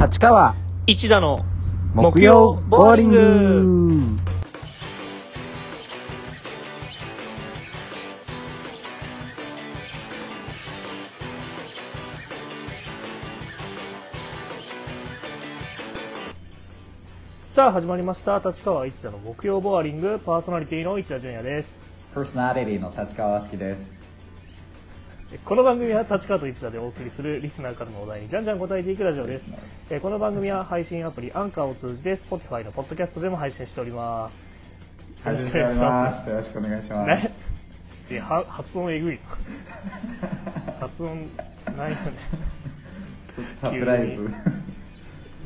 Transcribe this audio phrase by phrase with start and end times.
[0.00, 0.54] 立川。
[0.86, 1.44] 一田の
[1.92, 4.22] 木曜ボーリング。
[17.40, 18.38] さあ始まりました。
[18.38, 20.20] 立川一田の木曜ボーリング。
[20.20, 21.82] パーソナリティの一田純也です。
[22.14, 23.97] パーソナリティの立川好きです
[25.44, 29.54] この番組は立川と一田でお送りするリスナーからのお題にじゃんじゃん答えていくラジオです。
[29.90, 34.48] えーこの番組は配信アプリアンカーを通じて Spotify のポッドキャストでも配信しております。
[35.26, 36.30] よろしくお願いします。
[36.30, 37.24] よろしくお願いします。
[37.24, 37.34] ね
[38.10, 39.20] いやは発音えぐい。
[40.80, 41.28] 発音
[41.76, 42.12] ないよね。
[43.60, 44.16] サプライズ。
[44.16, 44.28] 急に。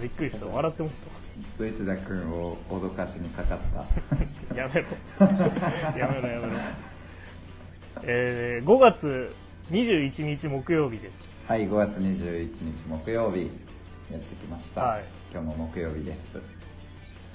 [0.01, 0.47] びっくりした。
[0.47, 4.55] 笑ってもっちょっと市田君を脅かしにかかった。
[4.55, 4.87] た やめろ。
[5.99, 6.53] やめろやめろ。
[8.05, 9.35] えー、5月
[9.71, 11.29] 21日木曜日です。
[11.47, 13.51] はい5月21日木曜日
[14.11, 15.05] やってきました、はい。
[15.33, 16.41] 今日も木曜日です。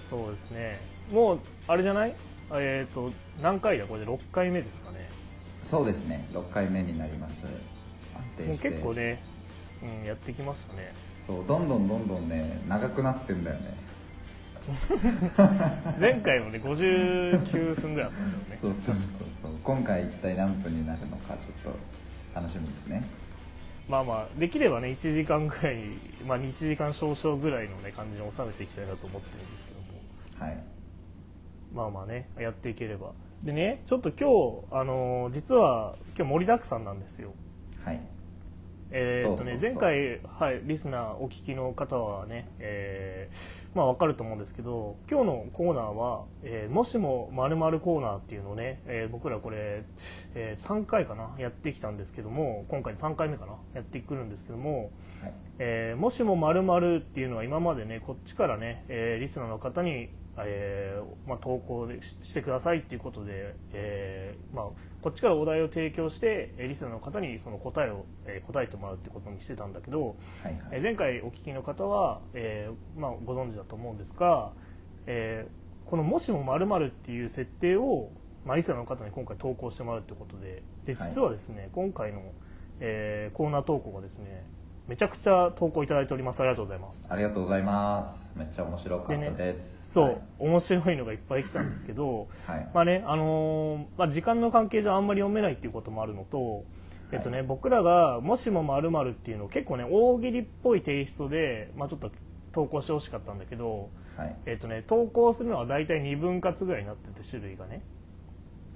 [0.09, 0.79] そうですね。
[1.11, 2.15] もうあれじゃない？
[2.53, 3.11] えっ、と
[3.41, 3.85] 何回だ？
[3.85, 5.09] これで6回目ですかね。
[5.69, 6.27] そうですね。
[6.33, 7.35] 6回目になります。
[7.41, 8.69] 安もう定して。
[8.69, 9.23] 結構ね、
[10.01, 10.93] うん、やってきましたね。
[11.25, 13.77] そうどんどんどんどんね長くなってんだよね。
[15.99, 18.59] 前回もね59分ぐらいあったんだよね。
[18.61, 19.05] そうそうそう
[19.41, 19.51] そう。
[19.63, 21.79] 今回一体何分になるのかちょっと
[22.37, 23.03] 楽しみですね。
[23.89, 25.77] まあまあできればね1時間ぐらい、
[26.25, 30.47] まあ、1時間少々ぐらいの、ね、感じに収めていきたいなと思ってるんですけども。
[30.47, 30.63] はい。
[31.73, 33.13] まあまあねやっていければ。
[33.43, 34.17] でねちょっと今
[34.61, 37.33] 日、あのー実は今日盛りだくさんなんですよ。
[37.83, 38.01] はい。
[38.91, 49.83] えーっとね前回、はい、リスナーお聞きの方はね、えーまあわかると思うんですけど今日のコーナーは、えーもしもまるコーナーっていうのをね、えー僕らこれ、
[50.33, 54.89] え3回かなやってきたんですけども今回3回目かなやってくるんですけども、
[55.21, 55.33] はい。
[55.59, 64.65] えーもしもまるっていうのは今までねこっちからね、えーリスナーの方に、えーまあ、投稿でししてくださいっていうことで、えーまあ、
[65.01, 70.61] こっちからお題を提供してえーリスナーの方にその答えを、えー答えてもらうってことにしてたんだけど、はいはい。
[70.73, 74.51] えー前回お聞きの方は、えーまあ、ご存知だと思うんですが、
[75.05, 78.09] えーこの「もしもまるっていう設定を、
[78.45, 82.21] まあ、リスナーの方に今回投稿してもらうということでで実はですね、今回の、
[82.81, 84.45] えーコーナー投稿がですね
[84.87, 86.39] めちゃくちゃ投稿いただいております。
[86.39, 87.07] ありがとうございます。
[87.09, 88.39] ありがとうございます。
[88.39, 89.93] めっちゃ面白かったでです。
[89.93, 90.17] そう、はい。
[90.39, 92.69] 面白いのがいっぱい来たんですけど、はい。
[92.73, 96.63] まあねあのーまあ、時間の関係上あんまり読めないっていうこともあるのと、
[97.11, 102.09] えっとね僕らが「もしもっていうのを結構ね大喜利っぽいテイストで、まあ、ちょっと
[102.57, 104.35] 投稿してほしかったんだけど、はい。
[104.47, 107.83] えっとね、投稿するのは大体2分割ぐらいになってて種類がね。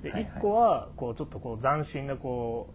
[0.04, 0.32] で、はいはい。
[0.34, 2.70] 1個はこうちょっとこう斬新なこ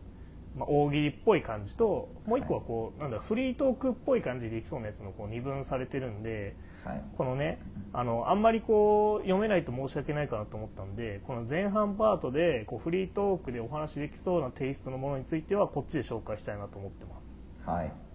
[0.57, 7.03] う、まあ、大喜利っぽい感じともう1個はこう、なんだフリートークっぽい感じでいきそうなやつのこう二分されてるんではい。
[7.17, 7.61] このね
[7.93, 17.53] あのあんまりこう読めないと申し訳ないかなと思ったんでこの前半パートでこうフリートークでお話できそうなテイストのものについてはこっちで紹介したいなと思ってます。
[17.65, 18.06] はい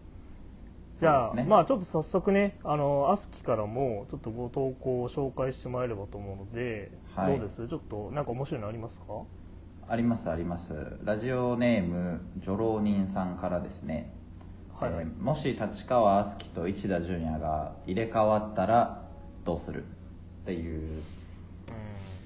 [1.02, 7.32] じゃあ、ねまあちょっと早速ねあのアスキからもちょっとご投稿を紹介してもらえればと思うので、はい。
[7.32, 7.68] どうです？
[7.68, 9.08] ちょっとなんか面白いのありますか？
[9.88, 10.74] ありますあります。
[11.04, 14.14] ラジオネーム女郎人さんからですね、
[14.80, 15.06] はいはい。
[15.06, 19.02] えーもし立川あすきと市田純也が入れ替わったら
[19.44, 19.82] どうする？
[19.82, 19.86] っ
[20.46, 21.02] ていう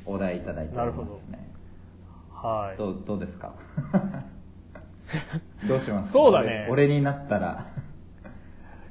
[0.06, 1.50] お題いただいておりますね。
[2.30, 2.78] はい。
[2.78, 3.54] どうどうですか？
[5.66, 6.12] どうします？
[6.12, 6.68] そうだね。
[6.70, 7.68] 俺俺になったら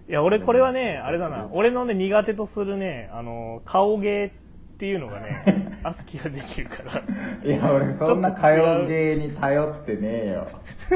[0.09, 1.49] いや俺これはねあれだな。
[1.53, 4.31] 俺のね苦手とするねあの顔芸っ
[4.77, 7.03] ていうのがねアスキができるから。
[7.43, 10.49] いや俺そんな歌謡芸に頼ってねえよ。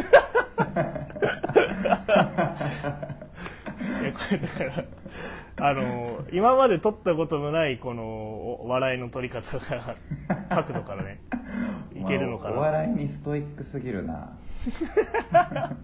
[4.02, 4.84] いやこれだから
[5.60, 9.96] あの今まで撮ったことのないこのお笑いの撮り方が
[10.50, 11.20] 角度からね
[11.96, 14.36] いけるのかまあおな笑いにストイックすぎるな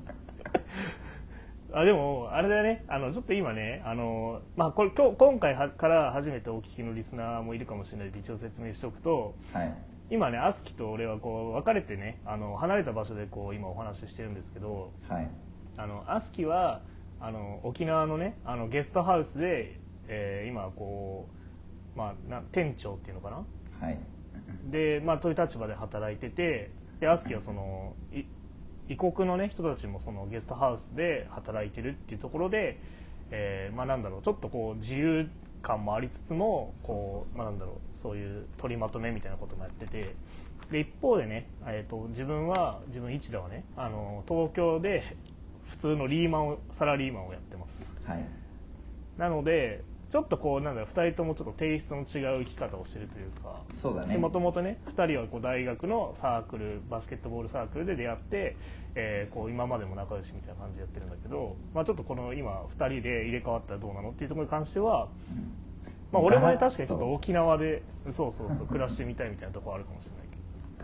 [1.76, 2.84] あでもあれだよね。
[2.86, 9.74] あのちょっと今ねあの、まあ、これ今日今回はから初めてお聞きのリスナーもいるかもしれないので一応説明しておくとはい。
[10.10, 15.28] 今ねアスキと俺はこう別れてねあの離れた場所でこう今お話ししてるんですけどはい。
[15.76, 16.82] あのアスキは
[17.20, 21.26] あの沖縄のねあのゲストハウスで、えー今こ
[21.96, 23.44] う、まあ、な店長っていうのかな？
[23.86, 23.98] はい。
[24.70, 26.70] で、まあ、という立場で働いてて
[27.00, 28.24] でアスキはそのい
[28.88, 32.78] 異国の、ね、人たちもそのゲストハウスで働いてるっていうところで、
[33.30, 35.28] えーまあ、なんだろうちょっとこう自由
[35.62, 40.14] 感もありつつもこう、まあ、なんだろうそういう取りまとめみたいなこともやってて
[40.70, 45.16] で一方でね、えー、と自分は自分一田はねあの東京で
[45.64, 47.94] 普通のリーマンをサラリーマンをやってます。
[48.04, 48.24] はい。
[49.16, 53.60] なのでちょっとこうなんだろう2人ともちょっとテイストの違う生き方をしてるというか。
[53.82, 54.16] そうだね。
[54.16, 58.56] もともとね2人はこう大学のサークルバスケットボールサークルで出会って、
[58.94, 65.08] えーこう今までも仲良しみたいな感じでやってるんだけど、まあ、ちょっとこの今2人で入れ替わったらどうなのっていうところに関しては、
[66.12, 70.34] まあ、俺もね確かにちょっと沖縄でそうそうそう暮らしてみたいみたいなところあるかもしれないけ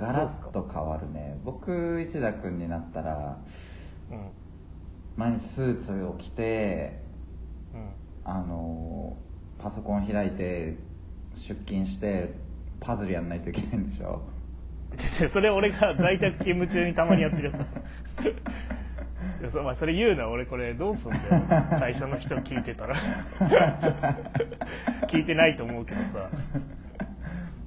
[0.01, 1.39] ガラッと変わるね。
[1.45, 3.39] 僕一田君になったら
[4.11, 4.31] どうん。
[5.17, 6.99] 毎日スーツを着て
[7.75, 9.17] うんあの
[9.59, 10.77] パソコン開いて
[11.35, 12.33] 出勤して
[12.81, 14.23] パズルやんないといけないんでしょ？
[14.97, 17.59] それ俺が在宅勤務中にたまにやってるやつ。
[17.59, 17.67] だい
[19.45, 20.75] やそ,、まあ、それ言うな俺これ。
[20.75, 21.23] どうすんだよ。
[21.79, 22.97] 会社の人聞いてたら。
[25.09, 26.29] 聞いてないと思うけどさ。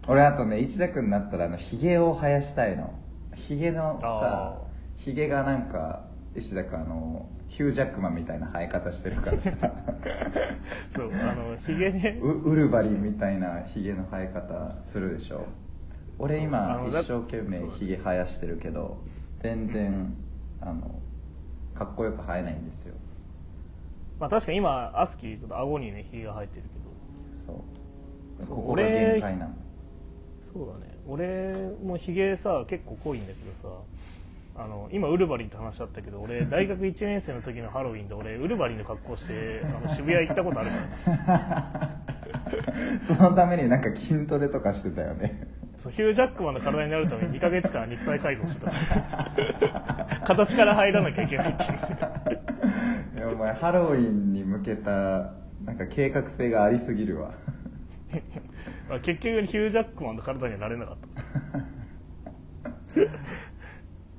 [0.08, 2.94] 俺あとね一田君になったらあのヒゲを生やしたいの。
[3.36, 4.58] ヒゲのさあ
[4.98, 6.04] ヒゲがなんか
[6.36, 9.38] 石田君あのヒュージャックマンみたいな生え方してるから。
[9.38, 9.50] さ
[10.90, 12.18] そうあのヒゲね。
[12.20, 15.46] ウウルバリンみたいなヒゲの生え方するでしょ。
[16.18, 18.98] 俺今一生懸命ヒゲ生やしてるけど
[19.42, 20.16] 全然
[20.62, 21.00] あの
[21.76, 22.96] かっこよく生えないんですよ。
[24.20, 27.54] まあ確かに今アスキーちょっと顎にねヒゲが生えてるけど。
[27.54, 27.64] そ
[28.42, 28.46] う。
[28.46, 29.54] そうここが限界なの。
[30.42, 30.98] そうだね。
[31.08, 31.54] 俺
[31.84, 33.76] もヒゲさ結構濃いんだけどさ
[34.56, 40.76] あの今ウルヴァリンって話あったけど俺大学1年生の時のハロウィンで俺ウルヴァリンの格好してあの渋谷行ったことあるか
[41.34, 41.90] ら。
[43.08, 45.48] そのためになんか筋トレとかしてたよね。
[45.80, 48.72] そうヒュージャックマンの体になるために2ヶ月間肉体改造してた。
[50.26, 51.72] 形から入らなきゃいけないっていう。
[53.18, 55.32] いやお前ハロウィンに向けた
[55.66, 57.32] なんか計画性がありすぎるわ。
[58.88, 61.08] まあ結局ヒュージャックマンの体にはなれなかった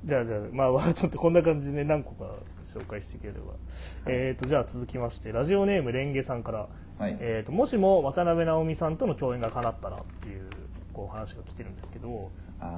[0.05, 3.39] じゃあじゃあまあまあちょっとこんな感じで、ね、何個か紹介していければ、
[4.05, 6.69] えー、とじゃあ続きましてラジオネームレンゲさんから、
[6.99, 7.17] はい。
[7.19, 10.47] えー、ともしも渡辺直美さんとの共演が叶ったらっていう
[10.93, 12.29] こう話が来てるんですけど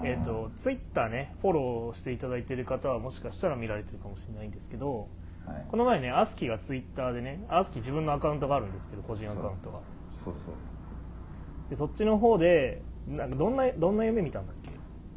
[0.04, 5.08] えー、とツイッターねフォローしていただいている方はもしかしたら見られてるかもしれないんですけど
[5.46, 5.66] はい。
[5.70, 9.80] この前ねアスキーがツイッターでねアスキー自分のアカウントがあるんですけど個人アカウントが。
[10.24, 10.54] そうそう。
[11.70, 14.72] でそっちの方でなんかどんなどんな夢見たんだっけ？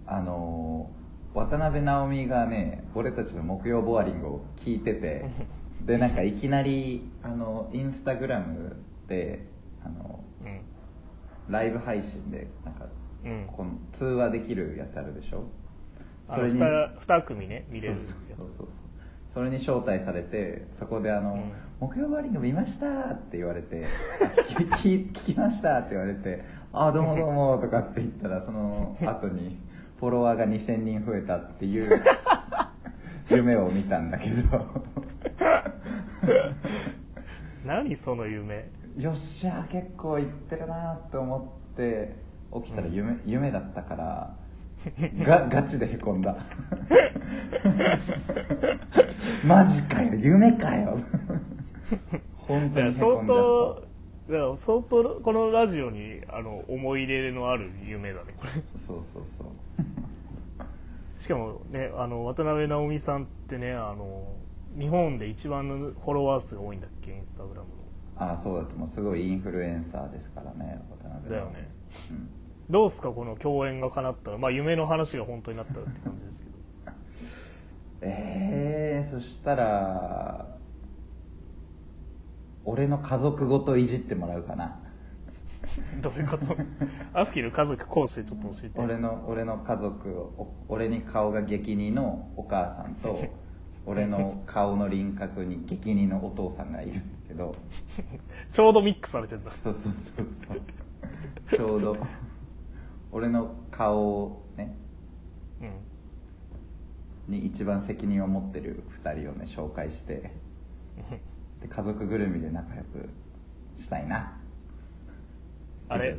[0.07, 1.00] あのー
[1.35, 5.27] 渡辺直美がね俺たちの木曜ボアリングを聞いてて
[5.87, 8.77] でなんかいきなりあのインスタグラム
[9.09, 9.47] で
[9.85, 10.61] あのうん。
[11.53, 12.87] ライブ配信でなんか
[13.25, 13.47] うん。
[13.49, 15.45] この通話できるやつあるでしょ？
[16.29, 18.01] あの 2, 二組ね見れるや
[18.37, 18.43] つ。
[18.43, 18.67] そうそうそう
[19.33, 21.41] それに招待されてそこであの、うん。
[21.81, 23.85] 木曜ボアリング見ました」って言われて
[24.51, 26.45] 「聞き聞き聞きました」って言われて
[26.75, 29.59] 「ああどうもどうも」とかって言ったらその後に
[30.01, 32.03] フォロワーが2000人増えたっていう
[33.29, 34.67] 夢を見たんだけど。
[37.67, 38.71] 何その夢？
[38.97, 42.17] よっしゃ結構いってるなと思って
[42.65, 44.35] 起きたら夢,、夢だったから
[45.23, 46.35] がガチでへこんだ。
[49.47, 50.99] マジかよ夢かよ。
[52.39, 53.83] 本当に相当
[54.31, 58.51] だから相当このラジオにあの思い入れのある夢だねこれ。
[58.51, 59.47] たそうそうそう
[61.17, 64.33] しかもねあの渡辺直美さんってねあの
[64.79, 67.67] 日本で一番のフォロワー数が多いんだっけインスタグラム
[68.17, 68.89] ああそうだともう。
[68.89, 71.71] すごいインフルエンサーですからね渡辺のだよね。
[72.11, 72.29] うん。
[72.69, 74.39] どうすかこの共演が叶ったら。
[74.39, 76.57] まあ夢の話が本当になったらって感じですけど。
[78.03, 80.47] えー、そしたら
[82.65, 84.79] 俺の家族ごといじってもらうかな
[86.03, 86.57] どういうこと？
[87.13, 88.81] アスキーの家族構成ちょっと教えて。
[88.81, 93.17] 俺の俺の家族お俺に顔が激似のお母さんと
[93.87, 97.55] 俺の顔の輪郭に激似のお父さんがいるんだけど。
[98.51, 99.51] ちょうどミックスされてんだ。
[99.63, 99.93] そうそうそう
[100.49, 101.57] そう。
[101.57, 101.97] ちょうど。
[103.13, 104.75] 俺の顔をね
[105.61, 107.33] うん。
[107.33, 110.31] に一番責任を持ってる2人をね紹介して。
[111.61, 113.09] で家族ぐるみで仲良く
[113.77, 114.40] したいな
[115.91, 116.17] あれ？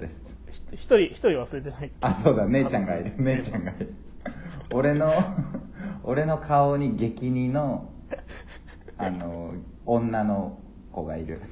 [0.74, 1.92] 一人一人忘れてない。
[2.02, 3.14] あそうだ姉ちゃんがいる。
[3.24, 3.94] 姉ちゃんがいる。
[4.72, 5.12] 俺の
[6.04, 7.90] 俺の顔に激似の
[8.98, 9.54] あの
[9.86, 10.60] 女の
[10.92, 11.42] 子がいる。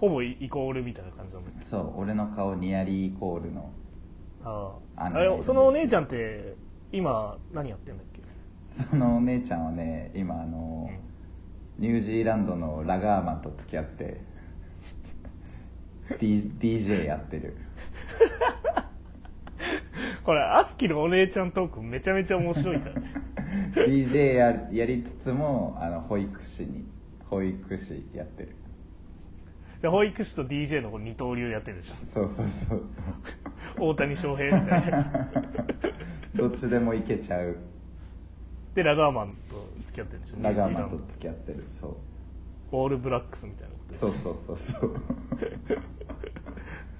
[0.00, 3.70] ほぼイコールみたいな感じだけどそう俺の顔ニアリーイコールの
[4.44, 5.04] ああ。
[5.04, 6.54] あのあれそのお姉ちゃんって
[6.92, 8.22] 今何やってんだっけ？
[8.90, 10.90] そのお姉ちゃんはね今あの、
[11.78, 14.20] ニュージーランドのラガーマンと付き合って
[16.20, 17.56] D DJ やってる。
[20.24, 23.12] これアスキのお姉ちゃんトークめちゃめちゃ面白いからね。
[23.86, 26.84] DJ ややりつつもあの保育士に
[27.30, 28.56] 保育士やってる。
[29.82, 31.94] で保育士と DJ の二刀流やってるでしょ。
[32.12, 32.84] そうそうそう
[33.78, 35.02] 大谷翔平みたいな。
[35.04, 35.08] そ
[36.46, 37.56] うどっちでもいけちゃう。
[38.74, 41.96] でラガーマンと付き合ってるんですよラガーマンと付き合ってるそう。
[42.70, 44.96] ドオールブラックスみたいなそうそうそうそう。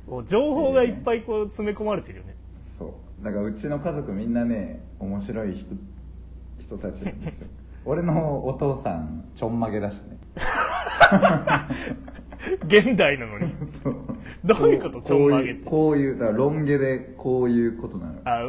[0.11, 2.35] もう情報がいっぱいこう詰め込まれてるよね。
[2.79, 3.25] そう。
[3.25, 5.67] だからうちの家族みんなね面白い人
[6.61, 7.47] 人たちなんですよ。
[7.85, 10.17] 俺のお父さんちょんまげだしね。
[12.67, 13.47] 現代なのに。
[14.45, 15.63] どういうことちょんまげって？
[15.65, 18.15] こういうこういうだからロン毛でこういうことなの。
[18.25, 18.43] あ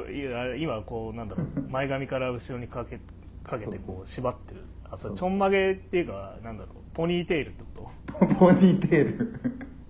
[0.57, 1.47] 今こうなんだろう。
[1.71, 2.99] 前髪から後ろにかけ
[3.43, 4.07] かけてこう。
[4.07, 6.75] 縛ってるあそれちょんまげっていうかなんだろう。
[6.93, 8.25] ポニーテールってこと？
[8.35, 9.39] ポニーテール。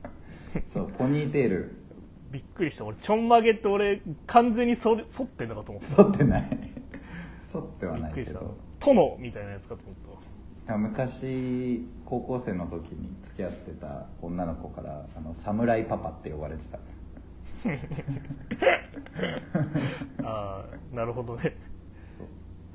[0.74, 1.72] そうポニーテール。
[2.32, 2.86] びっくりした。
[2.86, 6.04] 俺ちょんまげって俺完全にそれ剃ってんのかと思った。
[6.04, 6.50] 剃ってない。
[7.52, 8.40] 剃ってはびっくりした。
[8.40, 9.96] ないけど殿みたいなやつかと思っ
[10.76, 16.78] 昔高校生の時に付き合ってた女の子からあの侍パパって呼ばれてた。
[16.78, 16.84] た
[20.28, 21.56] ああなるほどね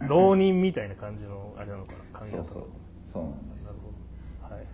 [0.00, 2.64] 浪人みたいな感じのあれなのかな髪型そうそう。
[3.12, 3.62] そうなんです。
[3.64, 3.90] なるほ
[4.49, 4.54] ど。
[4.54, 4.68] はいは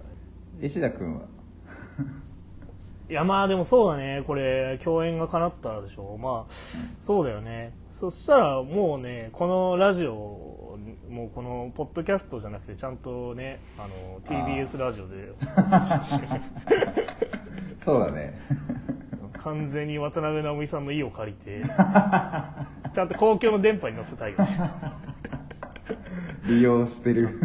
[0.63, 0.67] い。
[0.67, 1.23] 石田君は？
[3.11, 4.23] いやまあでもそうだね。
[4.27, 6.19] これ共演が叶ったらでしょ。
[6.19, 7.73] まあそうだよね。
[7.91, 10.77] そしたらもうねこのラジオ
[11.09, 15.33] もうこのポッドキャストじゃなくてちゃんとねあの TBS ラジオで
[17.85, 18.39] そうだね
[19.43, 21.63] 完全に渡辺直美さんの意を借りて
[22.93, 24.71] ちゃんと公共の電波に乗せたいよね。
[26.47, 27.39] 利用してる。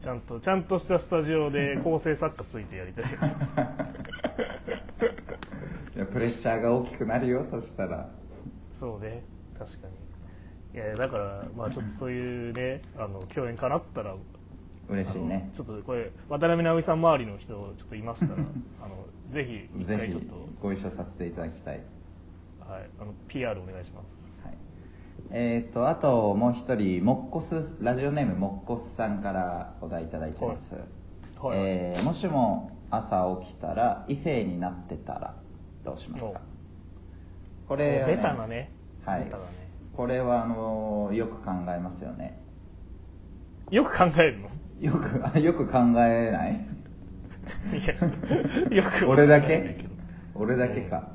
[0.00, 3.04] ちゃんとちゃんとしたスタジオで構成作家ついてやりたい。
[5.96, 8.08] いやプレッシャーが大きくなるよそしたら。
[8.70, 9.22] そうね。
[9.58, 9.94] 確かに。
[10.74, 14.14] いやだからまあちょっとそういうねあの共演かなったら
[14.90, 15.48] 嬉しいね。
[15.52, 18.34] ちょっとこれ渡辺直美さん周りの人ちょっといましたら
[18.82, 21.80] あのぜひ一ぜひ回ちょっと、ご一緒させていただきたい。
[22.60, 24.30] はい、あの PR お願いします。
[24.44, 24.54] はい。
[25.30, 31.58] えー、とあともう一人モッコスラジオネームモッコスさんからお題いただいてます、はい。
[31.58, 35.34] えーもしも朝起きたら異性になってたら
[35.84, 36.40] どうしますか？
[37.68, 38.72] これはベタなね。
[39.04, 39.20] はい。
[39.20, 39.30] ね。
[39.96, 42.40] これはあのよく考えますよね。
[43.70, 44.48] よく考えるの？
[44.80, 46.66] よくあよく考えない？
[47.78, 49.08] いやよく。
[49.08, 49.84] 俺だけ？
[50.34, 50.80] 俺だけ。
[50.82, 51.10] か、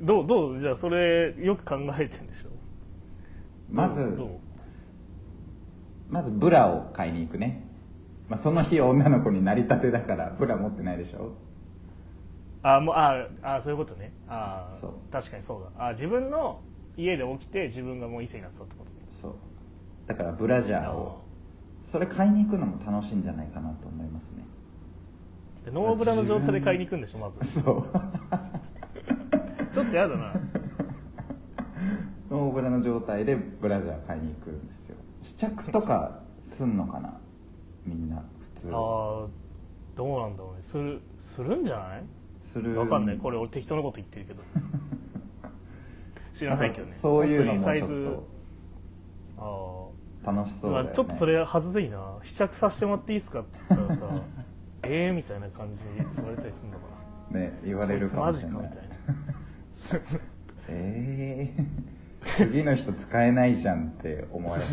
[0.00, 0.58] どうどう？
[0.58, 2.50] じゃあそれよく考えてんでしょ
[3.70, 4.18] まず
[6.08, 7.64] まずブラを買いに行くね、
[8.28, 11.32] まあ、その日女の子になりたてだからブラ持ってないでしょ？
[12.62, 14.12] あもうああそういうことね。
[14.28, 14.92] あそう。
[15.12, 15.86] 確かにそうだ。
[15.88, 16.60] あ自分の
[16.96, 19.34] 家で起きて自分がもう異性になってたってことそう。
[20.06, 21.22] だからブラジャーを
[21.90, 24.44] それ買いに行くのも楽しいんじゃないかなと思いますね。
[25.64, 27.38] でノーブラの状態で買いに行くんでしょまず。
[27.60, 27.84] そう。
[29.74, 30.32] ちょっとやだな。
[32.30, 34.96] ノーブラの状態でブラジャー買いに行くんですよ。
[35.22, 37.14] 試着とかすんのかな
[37.84, 38.22] みんな
[38.54, 38.68] 普通。
[38.68, 39.28] あー
[39.96, 40.62] どうなんだろうね。
[40.62, 42.04] するするんじゃない？
[42.42, 42.78] する。
[42.78, 43.18] わかんない。
[43.18, 44.42] これ俺適当なこと言ってるけど。
[46.34, 46.92] 知らないけどね。
[46.92, 48.26] そういうのもちょっと。
[49.38, 49.95] あ
[50.26, 52.18] 楽しそうだよね、まあ、ちょっとそれはずいな。
[52.22, 54.08] 試着させてもらっていいですかって言ったらさ
[54.82, 56.84] ええみたいな感じで言われたりするのか
[57.32, 57.40] な。
[57.40, 58.62] ね言われるかもしれない。
[58.62, 58.96] マジかみたいな。
[60.68, 61.64] ええ
[62.36, 64.68] 次の人使えないじゃんって思われる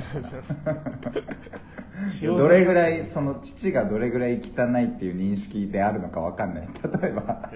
[2.35, 6.67] どれぐらいその父がどれぐらい汚いっていう認識であるのかわかんない。
[7.01, 7.49] 例えば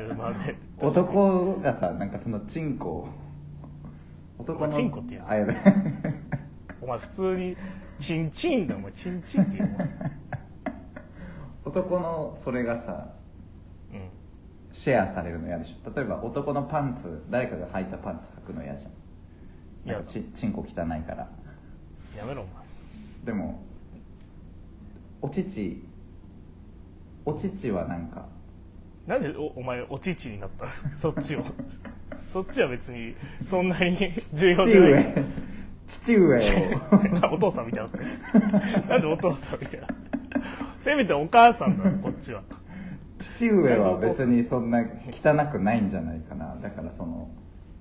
[0.79, 3.07] 男がさなんかそのチンコを
[4.37, 5.55] 男のチンコって言うのあやべ
[6.81, 7.57] お前普通に
[7.99, 9.89] チンチンだお前チンチンって言うもん。
[11.65, 13.09] 男のそれがさ
[13.91, 14.09] うん。
[14.71, 15.89] シェアされるの嫌でしょ。
[15.95, 18.91] 例えば男のパンツ誰かが履いたパンツ履くの嫌じゃん。
[19.85, 21.29] 嫌だなんかちチンコ汚いから。
[22.17, 22.65] やめろお前。
[23.25, 23.63] でも
[25.21, 25.83] お乳
[27.25, 28.25] お乳はなんか
[29.05, 30.71] なんでおお前お乳になったの？
[30.97, 31.43] そっちを。
[32.31, 34.91] そっちは別にそんなに重要父じゃない。
[34.91, 35.23] 上
[35.87, 36.41] 父上を。
[37.33, 37.91] お父さんみたいに
[38.49, 39.87] ななんでお父さんみたいな
[40.77, 42.43] せめてお母さんこっちは。
[43.19, 46.55] 父上は別にそんな汚くないんじゃないかな。
[46.61, 47.29] だからその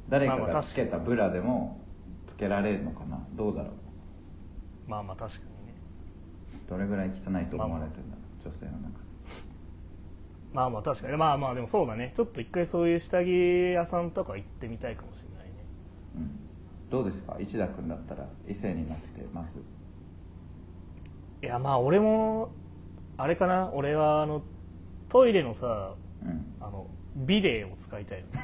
[0.09, 1.81] 誰かがつけたブラでも
[2.27, 3.27] つけられるのかな？
[3.35, 4.91] どうだろう？
[4.91, 5.75] まあまあ確かにね。
[6.69, 8.49] どれぐらい汚いと思われてるんだろう？
[8.49, 8.95] 女性の中で。
[10.53, 11.17] まあまあ確かに。
[11.17, 12.13] まあまあでもそうだね。
[12.17, 15.26] ちょっと一回そういう下着屋さんとか行ってみたいかもしれない
[16.91, 17.37] どうですか？
[17.41, 19.59] 一田君だったら異性になってます？
[21.43, 22.51] いやまあ俺も
[23.17, 23.71] あれかな？
[23.75, 24.43] 俺はあの
[25.09, 26.47] トイレのさうん。
[26.61, 28.29] あのビデを使いたいの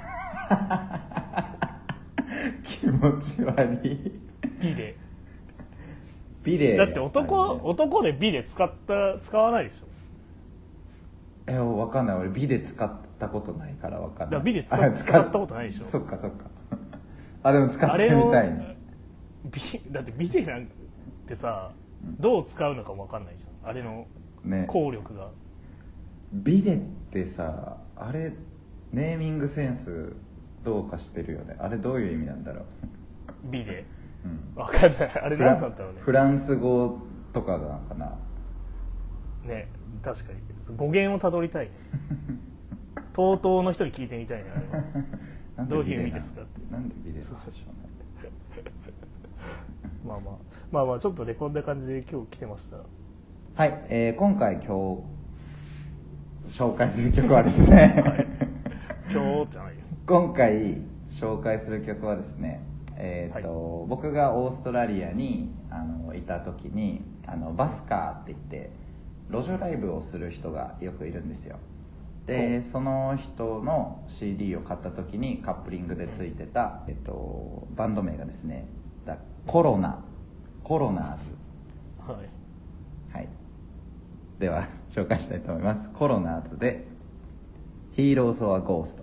[2.65, 4.13] 気持ち悪い。
[4.61, 4.97] ビデ。
[6.43, 7.61] ビデだって男、ね。
[7.63, 9.87] 男でビデ使った使わないでしょ。
[11.47, 12.17] えわかんない。
[12.17, 14.43] 俺ビデ使ったことないからわかんない。
[14.43, 15.87] ビデ使あ使ったことないでしょ。
[15.87, 16.47] そっかそっか
[17.43, 18.77] あでも使ってみたいね。
[19.45, 20.69] ビだってビデなん
[21.27, 21.73] てさ
[22.21, 23.71] どう使うのかも分かんないじゃん。
[23.71, 24.07] あれの
[24.45, 24.65] ね。
[24.69, 25.31] 効力が。
[26.33, 28.33] ビデってさあれ
[28.93, 30.15] ネーミングセンス
[30.65, 31.57] どうかしてるよね。
[31.59, 32.65] あれどういう意味なんだろう、
[33.51, 33.85] ビデ。
[34.25, 35.21] うん、分かんない。
[35.25, 36.01] あれフラ何だろうね。
[36.01, 36.99] フランス語
[37.33, 38.17] とかなのかな。
[39.45, 39.69] ね
[40.03, 40.77] 確かに。
[40.77, 41.67] 語源をたどりたい。
[41.73, 41.73] ね
[43.13, 44.85] TOTO の人に聞いてみたいねあれは
[45.69, 46.73] どういう意味ですかって。
[46.73, 47.53] なんでビデでしょうね。
[50.05, 50.35] まあまあ。
[50.71, 52.79] まあまあちょっとねこんな感じで今日来てました。
[53.55, 54.69] はい、えー今回今日
[56.59, 58.05] 紹介する曲はですね、
[59.11, 59.81] 今日じゃないよ。
[60.07, 60.79] 今回
[61.09, 62.63] 紹介する曲はですね
[62.97, 68.71] えーと僕がオーストラリアにあのいた時にあのバスカーって言って
[69.31, 71.57] 路上ライブをする人がよくいるんですよ
[72.27, 78.67] でその人の CD を買った時にカップリングでついてた、えっと、バンド名がですね
[79.05, 80.05] だコロナ
[80.63, 81.33] コロナーズ
[82.07, 83.17] はい。
[83.17, 83.29] はい。
[84.39, 85.89] では紹介したいと思います。
[85.91, 86.85] コロナーズで
[87.95, 89.02] 「ヒーローズ・オア・ゴースト」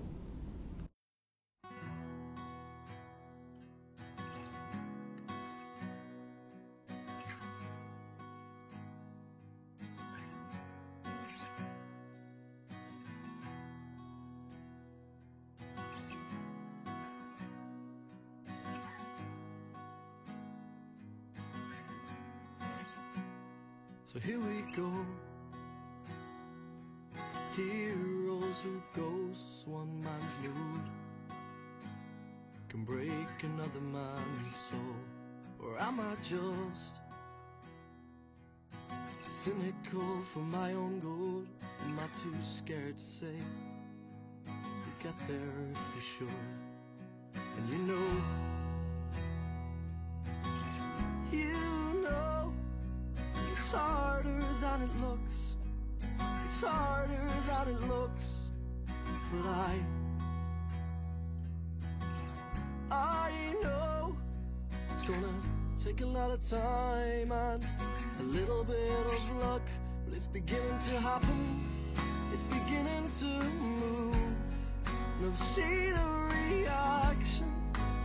[24.11, 24.91] So here we go.
[27.55, 30.81] Heroes who ghosts one man's mood
[32.69, 33.11] can break
[33.43, 34.95] another man's soul.
[35.59, 36.95] Or am I just
[39.43, 41.47] cynical for my own good?
[41.85, 43.35] Am I too scared to say
[44.47, 46.27] we get there for sure?
[47.35, 48.48] And you know,
[54.69, 55.55] than it looks.
[56.45, 58.25] It's harder than it looks.
[59.31, 59.79] But I,
[62.91, 63.31] I
[63.63, 64.15] know
[64.93, 65.33] it's gonna
[65.83, 67.65] take a lot of time and
[68.19, 69.67] a little bit of luck.
[70.05, 71.39] But it's beginning to happen.
[72.33, 74.15] It's beginning to move.
[74.85, 77.51] And I've seen a reaction.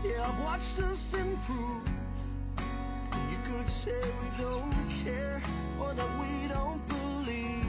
[0.05, 1.93] Yeah, I've watched us improve.
[3.54, 4.72] You could say we don't
[5.04, 5.40] care
[5.80, 7.64] or that we don't believe.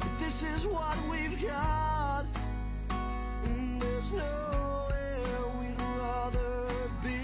[0.00, 2.24] But this is what we've got.
[3.44, 5.18] And there's nowhere
[5.60, 6.66] we'd rather
[7.04, 7.20] be.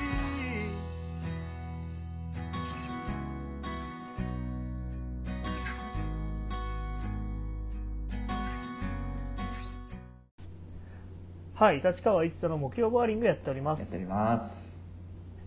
[11.55, 14.62] はい立川一太の木曜バーリングやっておりますやっております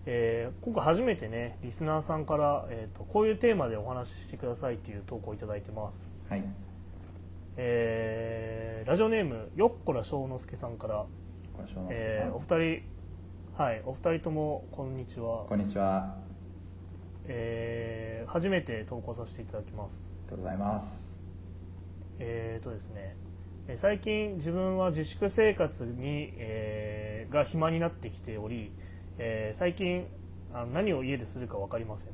[0.08, 6.44] えー今回初めてねリスナーさんから、えー、とこういうテーマでお話ししてくださいっていう投稿をいただいてます、はい。
[7.56, 11.06] えーラジオネームよっこらしょうのすけさんから、
[11.90, 12.82] えーお二人
[13.60, 15.44] はいお二人ともこんにちは。
[15.48, 15.96] こんにちは。
[16.04, 16.16] あ
[17.24, 20.14] えー初めて投稿させていただきます。
[20.26, 21.16] りがとうございます。
[22.20, 23.16] えーとですね
[23.66, 28.70] えー最近自分は自粛生活に、えーが暇になってきており、
[29.18, 30.06] えー最近
[30.52, 32.10] あの何を家でするか分かりません、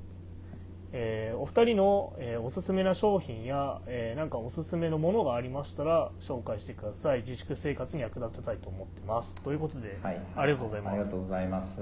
[0.92, 7.20] えーお二人の、えーおすすめな商品や、えーなんかおすすめのものがありましたら紹介してください。
[7.20, 9.34] 自粛生活に役立てたいと思ってます。
[9.36, 10.20] ということで、はい。
[10.36, 10.94] ありがとうございます。
[10.94, 11.80] ありがとうございます。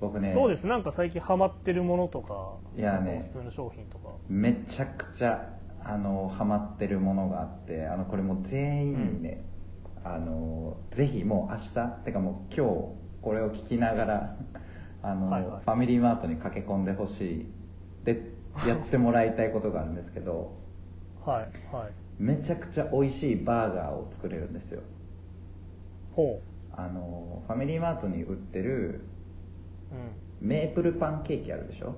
[0.00, 0.66] 僕ねどうです？
[0.66, 4.10] なんか最近ハマってるものとかいやねおすすめの商品とか。
[4.28, 9.44] めちゃくちゃあのハマってるものがあってあのこれもう全員にね、
[10.02, 14.36] あのぜひもう明日てかもう今日これを聞きながら
[15.02, 15.64] あの、はいはい。
[15.64, 17.46] ファミリーマートに駆け込んでほしい。
[18.04, 18.34] で
[18.68, 20.54] やってもらいたいことがあるんですけど
[21.24, 21.90] はいはい。
[22.18, 24.82] めちゃくちゃ美味しいバーガーを作れるんですよ。
[26.12, 26.40] ほ
[26.76, 29.00] あのファミリーマートに売ってる
[29.90, 29.94] う
[30.42, 30.48] うん。
[30.48, 31.94] メープルパンケーキあるでしょ？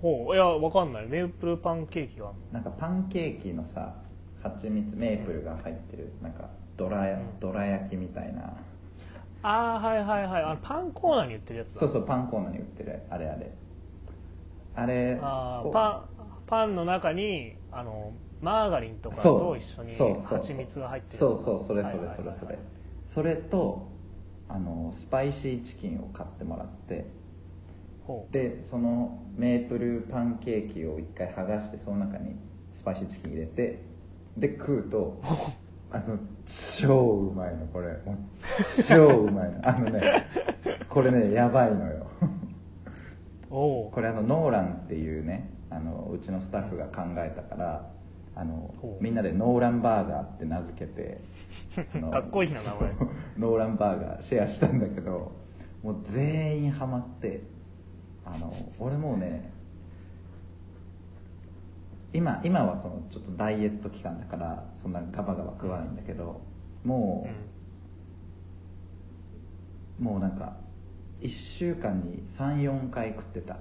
[0.00, 0.34] ほう。
[0.34, 1.06] いやわかんない。
[1.08, 3.96] メープルパンケーキがあるなんかパンケーキのさ
[4.42, 8.54] 蜂蜜メープルが入ってるなんかどらどら焼きみたいな
[9.48, 10.42] ああはいはいはい。
[10.42, 11.80] あのパンコーナーに売ってるやつだ。
[11.80, 13.00] そうそうパンコーナーに売ってる。
[13.08, 13.52] あれあれ。
[14.74, 16.04] あれをあーパン
[16.46, 22.58] パンの中にあのマーガリンとかと一緒に蜂蜜が入ってるそうそうそれそれそれそれ。
[23.14, 23.86] それと
[24.48, 27.06] あのスパイシーチキンを買ってもらって。
[28.30, 32.36] でそのメープルパンケーキを一回剥がしてその中に
[32.76, 33.82] スパイシーチキン入れて
[34.36, 35.20] で食うと
[35.96, 37.88] あの超うまいのこれ。
[38.04, 38.16] もう
[38.86, 39.68] 超うまいの。
[39.68, 40.26] あのね
[40.90, 42.06] これねやばいのよ。
[43.48, 47.88] これあのノーランっていうねあのうちのスタッフが考えたから
[48.34, 51.20] あのみんなでノーランバーガーって名付けて
[52.12, 52.92] かっこいいな名前。
[53.38, 55.32] ノーランバーガーシェアしたんだけど
[55.82, 57.40] もう全員ハマって
[58.26, 59.52] あの俺もうね
[62.16, 66.40] 今今はそのちょっとダイエット期間だからそんなガバガバ食わないんだけど
[66.82, 67.28] も
[70.00, 70.56] う、もうなんか
[71.20, 73.58] 1週間に34回食ってた。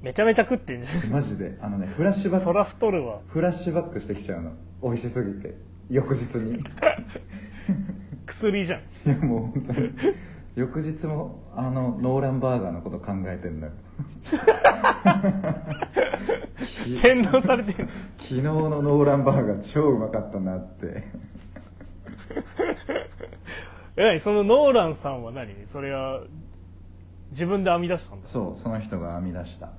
[0.00, 1.56] めちゃめちゃ食ってんじゃマジで。
[1.60, 3.20] あのねフラッシュバんそらック太るわ。
[3.28, 4.52] フラッシュバックしてきちゃうの。
[4.82, 5.54] 美味しすぎて。
[5.88, 6.64] 翌日に。
[8.26, 8.80] 薬じゃん。
[8.80, 9.90] いやもう本当に。
[10.56, 13.72] 翌日もあのノーランバーガーのこと考えてんのよ。
[13.72, 13.87] き
[17.00, 17.88] 洗脳されてんじゃん。
[18.18, 21.04] 昨日のノーランバーガー超うまかったなって。
[23.96, 24.20] え何？
[24.20, 25.54] そのノーランさんは何？
[25.66, 26.22] それは
[27.30, 28.28] 自分で編み出したんだ。
[28.28, 29.66] そうその人が編み出した。
[29.66, 29.70] い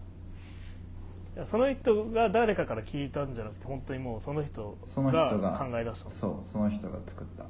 [1.37, 6.15] やその人が誰かから聞いたんじゃなくて本当にもうその人その人がが考え出したの。
[6.15, 7.45] そうその人が作った、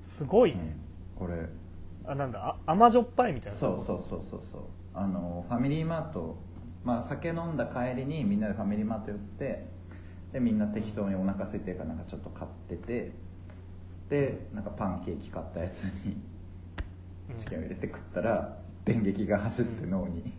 [0.00, 0.76] すごいね、
[1.18, 1.48] うん、これ。
[2.04, 2.56] あなんだ？
[2.66, 3.58] あ甘じょっぱいみたいな。
[3.58, 4.60] そうそうそうそうそう
[4.96, 6.36] あのファミリーマート
[6.84, 9.66] まあ酒飲んだ帰りにみんなでファミリーマート寄って
[10.32, 13.12] でみんな適当にお腹空いてるからなんかちょっと買ってて
[14.08, 16.16] でなんかパンケーキ買ったやつに
[17.30, 17.36] うん。
[17.36, 20.32] チキンを入れて食ったら電撃が走って脳に、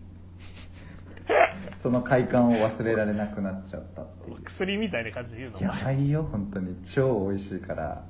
[1.83, 4.41] その快感を忘れられなくなっちゃったっていう。
[4.43, 5.57] 薬みたいな感じで言うの？
[5.59, 6.75] おや前ばいよ本当に。
[6.83, 8.05] 超美味しいから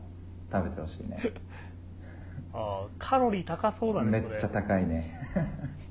[0.52, 1.18] 食べてほしいね。
[2.54, 5.20] ああカロリー高そうだねめっちゃ高いね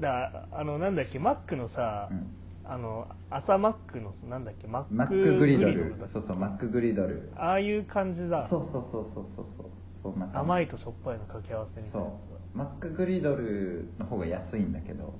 [0.00, 2.26] だあのなんだっけマックのさ、うん。
[2.62, 7.32] あの朝マックのなんだっけマックグリドだルそうそうマックグリドル。
[7.36, 8.46] ああいう感じだ。
[8.46, 9.66] そうそうそうそうそうそう。
[10.02, 12.12] そんな感じ甘いとしょっぱいの掛け合わせみたいなそ
[12.54, 12.56] う。
[12.56, 15.14] マックグリドルの方が安いんだけど。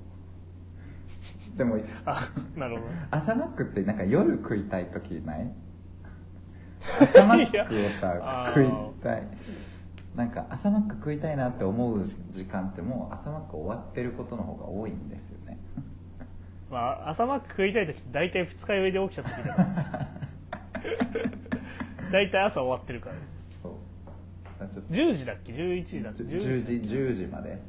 [1.57, 2.87] でもだあなるほど。
[3.11, 5.51] 朝マックってなんか夜食いたい時ない？
[7.01, 9.23] 朝マックをさあ食いーたい
[10.15, 15.57] なんか朝マック食いたいなって思う時間ってもう朝マック終わってることの方が多いんですよね。
[16.69, 20.09] まあ朝マック食いたい時って大体二日酔いで起きた時だから。
[22.11, 23.15] 大体朝終わってるから。
[23.63, 23.73] そう。
[24.03, 27.61] だからちょっと10時だっけ？11時だっけ？10時10時まで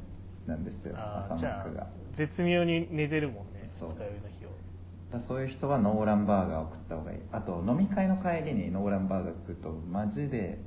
[0.45, 1.83] なんですよ朝マックが。
[1.83, 5.19] あ絶妙に寝てるもんね二日酔いの日を。
[5.19, 7.19] そういう人はノーランバーガーを食った方がいい。
[7.31, 10.59] あと飲み会の帰りにノーランバーガー食うとマジで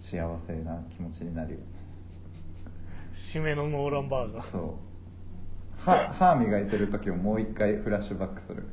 [0.00, 1.58] 幸せな気持ちになるよ。
[3.14, 4.50] 締めのノーランバーガー。
[4.50, 4.72] そう。
[5.78, 8.64] 歯歯磨いてる時ももう一回フラッシュバックする。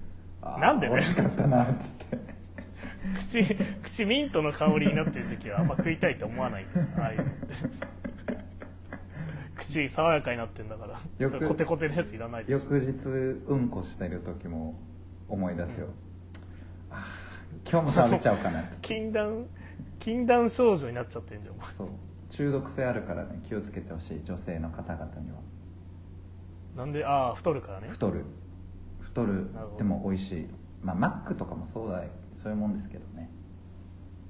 [0.42, 0.96] あーなんでね。
[0.96, 2.18] 美味しかったなっつって。
[3.28, 6.66] 口口ミントの香りになってる時はあんま食いたいと思わない。
[6.98, 7.18] ああいう。
[7.18, 7.34] のって
[9.58, 11.00] 口爽やかになってんだから。
[11.20, 12.60] よくそれコテコテのやついらないでしょ。
[12.60, 12.90] 翌日
[13.48, 14.80] うんこしてる時も
[15.28, 15.88] 思い出すよ、
[16.92, 19.48] あー今日も食べちゃおうかなって禁断
[20.06, 21.56] 禁断症状になっちゃってんじゃん。
[21.76, 21.88] そう。
[22.30, 25.38] 中毒性あるからね気をつけてほしい女性の方々には。
[26.78, 27.88] なんでああ太るからね。
[27.90, 28.24] 太る。
[29.00, 29.48] 太る。
[29.80, 30.48] でも美味しい。
[30.84, 32.04] まあマックとかもそうだ
[32.44, 33.32] そういうもんですけどね。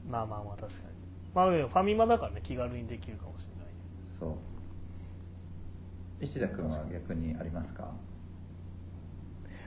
[0.09, 0.83] まあまあまあ確かに。
[1.33, 3.73] まあファミマだからね気軽にできるかもしれない
[4.17, 4.27] そ
[6.21, 6.23] う。
[6.23, 7.91] 石田君は逆にありますか？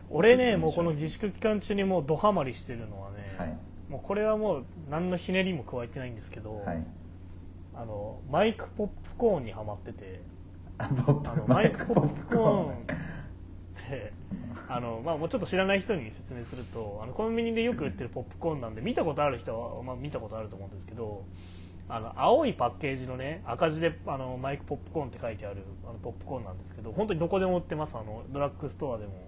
[0.09, 6.85] 俺ねもうこの自粛期間中にもうドハマりしてるのはね、はいもうこれはもう何のひねりも加えてないんですけど、はい。
[7.75, 10.21] あのマイクポップコーンにはまってて
[10.79, 12.75] あのマイクポップコーンっ
[13.77, 14.13] て
[14.69, 21.25] あの、まあ、もうちょっと知らない人に説明するとあのコンビニでよく売ってるポップコーンなんで見たことある人は、まあ、見たことあると思うんですけど
[21.89, 27.95] あの青いパッケージのね赤字であのマイクポップコーンって書いてあるあのポップコーンなんですけど本当にどこでも売ってます。
[27.97, 29.28] あのドラッグストアでも、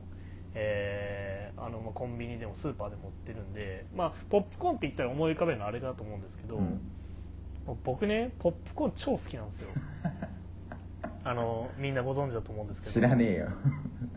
[0.55, 6.81] えーあのまあコンビニでもスーパーでも売ってるんで、まあ、ポップコーンって言ったら思い浮かべるのはあれだと思うんですけど、うん。
[7.85, 9.69] 僕ねポップコーン超好きなんですよ。
[11.23, 12.93] あのみんなご存知だと思うんですけど。
[12.93, 13.49] 知らねえよ。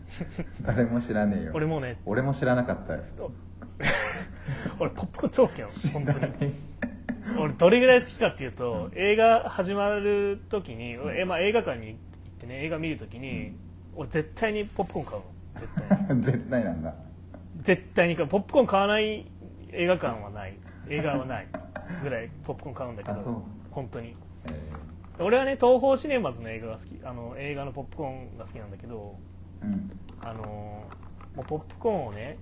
[0.64, 1.52] 誰も知らねえよ。
[1.54, 3.02] 俺もうね俺も知らなかったよ。
[4.80, 6.54] 俺ポップコーン超好きなの本当に。
[7.38, 11.98] 俺どれぐらい好きかっていうと映画始まる時に、えまあ、映画館に行っ
[12.38, 13.56] てね映画見る時に、
[13.96, 16.22] 俺絶対にポップコーン買うの絶対に。
[16.24, 16.94] 絶対なんだ。
[17.62, 19.30] 絶対に買うポップコーン買わない
[19.72, 20.56] 映画館はない。
[20.88, 21.46] 映画はない
[22.02, 23.24] ぐらいポップコーン買うんだけあそう。
[23.24, 24.16] ど本当に。
[24.50, 24.72] え
[25.18, 27.00] 俺はね東宝シネマズの映画が好き。
[27.04, 29.90] あの映画のポップコーンが好きなんだけどーうん。
[30.20, 30.42] あの
[31.36, 32.38] もうポップコーンをね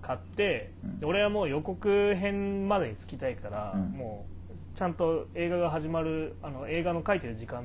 [0.00, 1.00] 買って、うん。
[1.00, 3.90] で俺はもう予告編までに着きたいから、うん。
[3.92, 7.64] もうちゃんと映画が始まるあの映画の書いてる時間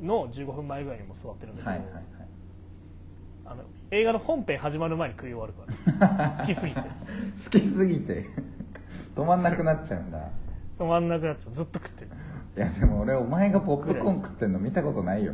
[0.00, 2.19] の15分前ぐらいにもう座ってるんだけど、はいはいはい
[3.50, 5.52] あの映画の本編始まる前に食い終わる
[5.98, 6.80] から 好きすぎて。
[6.80, 8.24] 好きすぎて。
[9.16, 10.20] 止まんなくなっちゃうんだ。
[10.78, 11.52] 止まんなくなっちゃう。
[11.52, 12.10] ずっと食ってる。
[12.56, 15.32] いやでも俺お前がポップコーン食ってんの見たことないよ。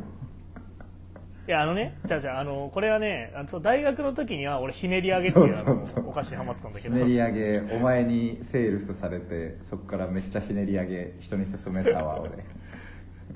[1.47, 6.95] いやあのねじゃあじゃああのこれはねあのそう大学の時には俺ひねり揚げっていうお菓子にハマってたんだけど。
[6.97, 12.31] ひねり上げお前にセールスされてそこからめっちゃひねり上げ人に勧めたわ俺。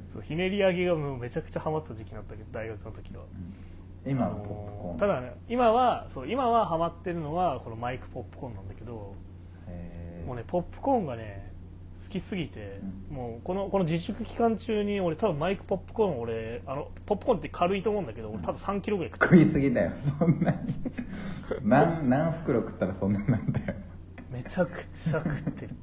[0.07, 3.25] そうひねり揚げがもうめちゃくちゃハマってた時期だったけど大学の時は。
[3.27, 3.70] 今の
[4.07, 4.99] あのポップコーン。
[4.99, 9.15] ただね今はそう今はハマってるのはこのマイクポップコーンなんだけど
[10.27, 11.51] もうねポップコーンがね
[12.03, 20.57] 好きすぎて、うもうこのこの自粛期間中に俺多分マイクポップコーン俺あのポップコーンって軽いと思うんだけど俺多分3キロぐらい食いすぎだよそんなに。
[21.63, 23.75] 何何袋食ったらそんななんだよ。
[24.31, 25.75] めちゃくちゃ食ってる。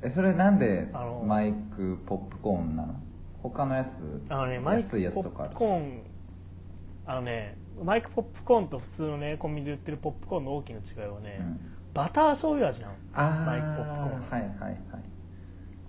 [0.00, 0.88] えそれなんで
[1.26, 2.94] マイクポップコーンなの？
[3.42, 4.32] 他のやつ？
[4.32, 5.50] あのねマイクポッつとかある？
[5.50, 6.00] プコーン
[7.06, 11.60] あのねマイクポップコーンと普通のねコンビニで売ってるポップコーンの大きな違いはね、うん。
[11.94, 12.94] バター醤油味なの。
[13.14, 14.78] あマイクポップコーンあはいはいはい。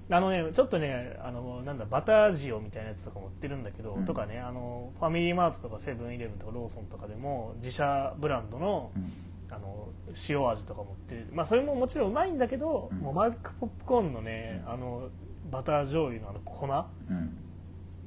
[0.10, 4.06] あのねちょっとねあのなんだバター塩みたいなやつとかも売ってるんだけど、うん。
[4.06, 9.12] とかねあのファミリーマートとかセブンイレブンとかローソンとかでも自社ブランドの,、うん。
[9.50, 9.90] あの
[10.30, 11.28] 塩味とかも売ってる。
[11.34, 13.00] まあそれももちろんうまいんだけど、うん。
[13.00, 15.10] もうマイクポップコーンのねあの
[15.50, 17.18] バター醤油のあの粉もうん。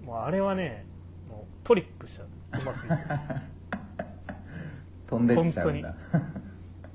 [0.08, 0.86] うあれはね
[1.28, 3.00] もうトリップしちゃううますぎて
[5.06, 5.94] 飛んでっちゃうんだ。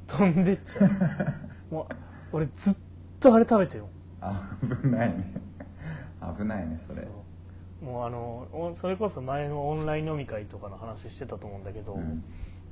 [0.07, 1.73] 飛んでっちゃう。
[1.73, 1.93] もう
[2.31, 2.75] 俺ずっ
[3.19, 3.91] とあれ食べてるもん。
[4.21, 5.33] あ危ないね。
[6.37, 7.07] 危ないねそれ。
[7.81, 12.23] もうあのおそれこそ前のオンライン飲み会とかの話してたと思うんだけど、うん。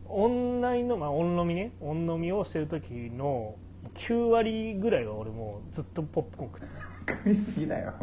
[0.07, 1.71] オンラインの、まあ、オン飲みね。
[1.81, 3.55] オン飲みをしてる時の
[3.95, 6.67] 9割ぐらいは俺もうずっとポップコーン食って
[7.13, 7.93] 食いすぎだよ。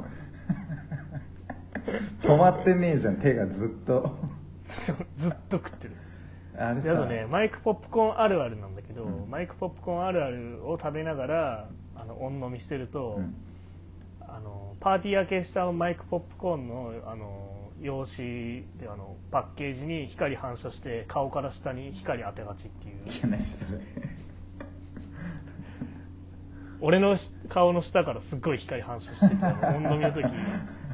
[2.23, 4.03] 止まってねえじゃん手がずっと。
[4.03, 4.11] る
[4.71, 5.97] そうずっと食ってる。
[6.57, 9.31] あれであとねマイクポップコーンあるあるなんだけど、うん。
[9.31, 13.35] マイクポップコーンあるあるを食べながらあのオン飲みしてると、うん。
[14.21, 22.97] あのパーティー明けしたマイクポップコーンのあの用紙であのパッケージに光反射して顔から下に光当てがちっていう。
[23.11, 23.81] いや何それ。
[26.83, 30.27] 俺のし顔の下からすっごい光反射しててあの飲みの時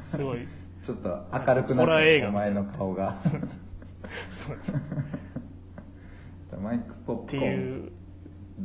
[0.03, 0.47] すごい。
[0.83, 2.27] ちょっと明るくなホラー映画。
[2.27, 3.17] ってお前の顔が
[4.31, 7.53] そうじゃあマイクポッってプコーン。
[7.53, 7.91] いう。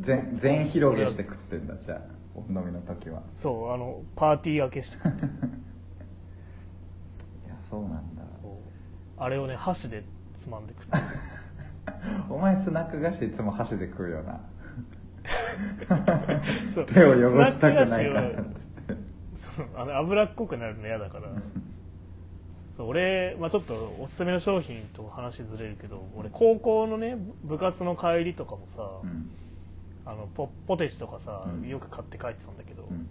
[0.01, 2.01] 全全広げして食ってんだじゃあ。
[2.35, 3.23] お飲みの時は。
[3.35, 5.15] そうあのパーティー明けして いや
[7.69, 8.23] そうなんだ。
[8.41, 8.53] そう。
[9.19, 10.03] あれをね箸で
[10.35, 11.03] つまんで食ってる。
[12.31, 14.41] お前スナック菓子いつも箸で食うよな。
[16.75, 16.87] そう。
[16.87, 18.45] 手を汚したくないからっつって
[19.35, 19.67] そう。
[19.77, 21.29] あの脂っこくなるの嫌だから
[22.77, 29.31] そう俺、まあ、ちょっとおすすめの商品と話ずれるけど俺高校のね部活の帰りとかもさ、うん。
[30.05, 31.69] あのポポテチとかさ、うん。
[31.69, 33.07] よく買って帰ってたんだけど、うん。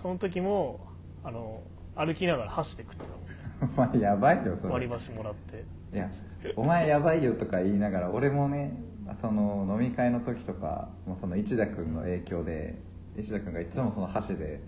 [0.00, 0.80] その時も
[1.24, 1.62] あの
[1.96, 3.26] 歩きながら箸で食ってたもん。
[3.26, 4.72] ね お前やばいよそれ。
[4.72, 5.64] 割り箸もらって。
[5.92, 6.10] いや
[6.54, 8.72] お前やばいよとか言いながら俺もね
[9.20, 12.76] その飲み会の時とかもうその市田君の影響で
[13.16, 14.60] 市田君がいつもその箸で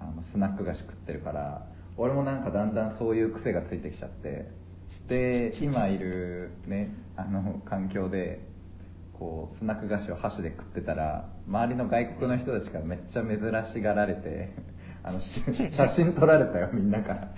[0.00, 1.66] あのスナック菓子食ってるから
[2.02, 4.50] 俺もなんかだんだんそういう癖がついてきちゃって
[5.06, 8.40] で今いるねあの環境で
[9.16, 13.38] こうスナック菓子を箸で食ってたら周りの外国の人たちからめっちゃ珍
[13.72, 14.52] しがられて
[15.04, 17.28] あのし写真撮られたよみんなから。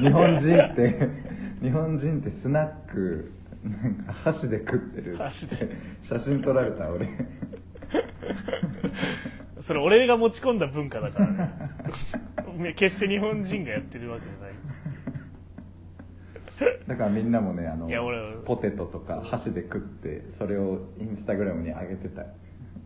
[0.00, 1.08] 日本人って
[1.62, 3.30] 日本人ってスナック
[3.62, 5.22] なんか箸で食ってるって
[6.02, 7.08] 写真撮られた俺
[9.62, 12.74] それ俺が持ち込んだ文化だからね。
[12.76, 14.50] 決して日本人がやってるわけじゃない。
[16.86, 22.28] だからみんなもねあのいや俺ポテトとか箸で食ってそれをインスタグラムに上げてたよ。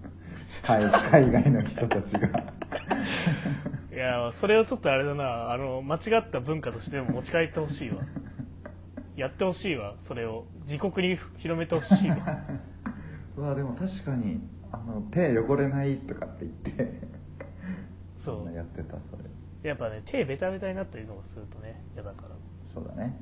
[0.62, 2.28] 海海外の人たちが。
[3.92, 5.50] いやそれをちょっとあれだな。
[5.50, 7.96] あの間違った文化としても持ち帰ってほしいわ。
[9.16, 9.94] やってほしいわ。
[10.02, 10.46] それを。
[10.66, 12.16] 自国に広めてほしいわ。
[13.36, 14.40] うわでも確かに
[14.74, 17.00] あの手汚れないとかって言って
[18.16, 19.24] そんなやってたそれ。
[19.64, 22.28] うやっぱね手ベタベタになったりとかするとね嫌だから。
[22.72, 23.18] そうだね。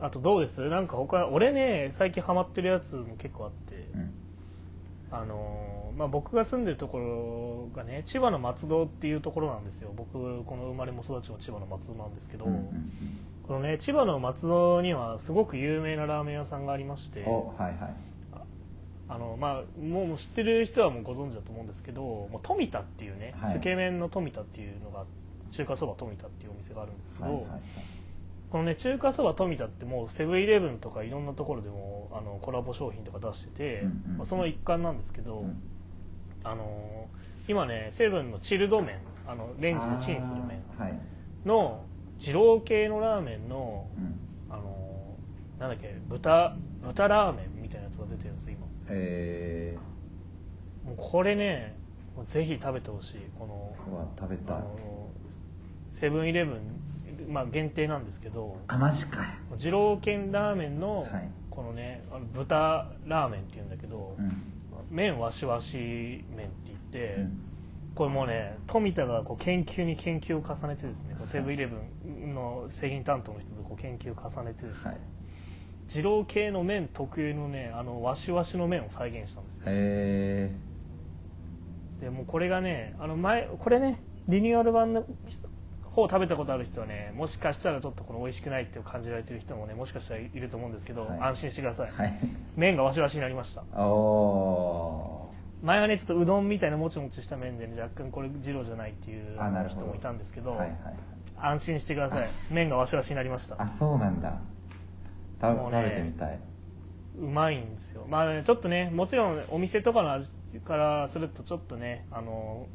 [0.00, 0.68] あとどうです？
[0.68, 3.88] なんか他俺ね最近ハマってるやつも結構あって。
[3.94, 4.10] うん。
[5.10, 9.92] あのーまあ、僕が住んでるところがね千葉の松戸っていうところなんですよ。
[9.94, 10.12] 僕
[10.44, 12.92] この生まれも育ちも千葉の松戸なんですけど、うんうん
[13.46, 17.20] このね千葉の松戸にはすごく有名なラーメン屋さんがありまして。
[17.20, 17.28] はい
[17.60, 17.94] はい
[19.08, 23.54] あの、まあ、もう知ってる人はもうご存知だと思うんですけどもう富田っていうね、はい。
[23.54, 25.04] つけ麺の富田っていうのが
[25.50, 27.60] 中華そば富田っていうお店があるんですけど、はいはいはい。
[28.50, 34.16] このね中華そば富田ってもうセブンイレブンとかいろんなところでもあのコラボ商品とか出してて、うんうんうん。
[34.18, 35.62] まあその一環なんですけど、うん。
[36.42, 37.08] あの
[37.46, 40.62] 今ねセブンのチルド麺あのレンジでチンする麺
[41.44, 41.84] の
[42.18, 44.20] 二郎系のラーメンのうん。
[44.50, 45.16] あの
[45.58, 49.76] なんだっけ豚豚ラーメンみたいなやつが出てるんですよ今え
[50.84, 51.76] もうこれね
[52.16, 53.20] もうぜひ食べてほしい。
[53.38, 54.56] このー、うわ食べたい。
[54.56, 55.08] あの
[55.92, 58.58] セブンイレブンまあ限定なんですけど。
[58.68, 59.28] あマジかよ。
[59.56, 61.30] 二郎系ラーメンのはい。
[61.50, 64.42] このねあの豚ラーメンっていうんだけど、うん。
[64.90, 67.40] 麺わしわし麺って言って、うん。
[67.94, 71.76] これもうね富田がこう研究に研究を重ねてですねこうセブンイレブ
[72.08, 74.96] ンの製品担当の人とこう研究を重ねてですね、はい
[75.88, 79.62] 二郎系の麺特有のねあのわしわしの麺を再現したんですよ。
[79.66, 80.50] え
[82.00, 85.04] でもうこれがねあの前これねリニューアル版の
[85.84, 91.20] 方食べたことある人はねもしかしたらちょっとこの美味しくないって感じられてる人もねもしかしたらいると思うんですけど、はい。
[91.20, 92.18] 安心してください、ー、はい。
[92.56, 93.62] 麺がわしわしになりました。
[93.80, 95.30] お
[95.62, 99.36] 前はねちょっとうどんみたいなもちもちした麺で、ね、若干これ二郎じゃないっていう
[99.68, 100.78] 人もいたんですけどーはいはい。
[101.36, 102.28] 安心してください。
[102.50, 103.56] 麺がわしわしになりました。
[103.58, 104.34] あそうなんだ
[105.52, 106.38] 食べてみたい。
[107.18, 108.06] うまいんですよ。
[108.08, 110.30] まあねちょっとねもちろんお店とかの味
[110.64, 112.66] からするとちょっとねあの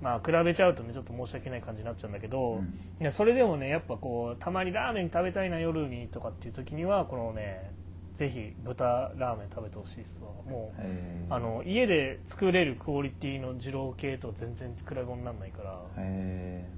[0.00, 2.64] まあ比べちゃうとねちょっと申し訳ない感じになっちゃうんだけど、うん。
[3.00, 7.72] いやそれでもねやっぱこうたまにラーメン食べたいな夜にとかっていう時にはこのね
[8.14, 10.28] ぜひ豚ラーメン食べてほしいですわ。
[10.48, 16.68] もうえー、あの家で作れるクオリティの二郎系と全然比べ物にならないからえ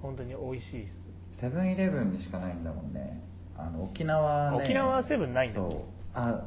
[0.00, 1.02] 本当に美味しいです。
[1.36, 3.22] ー、セブンイレブンにしかないんだもんね
[3.56, 4.56] あの沖縄ね。
[4.62, 5.58] 沖縄はセブンないんだ。
[5.60, 5.80] よそう。
[6.14, 6.44] あ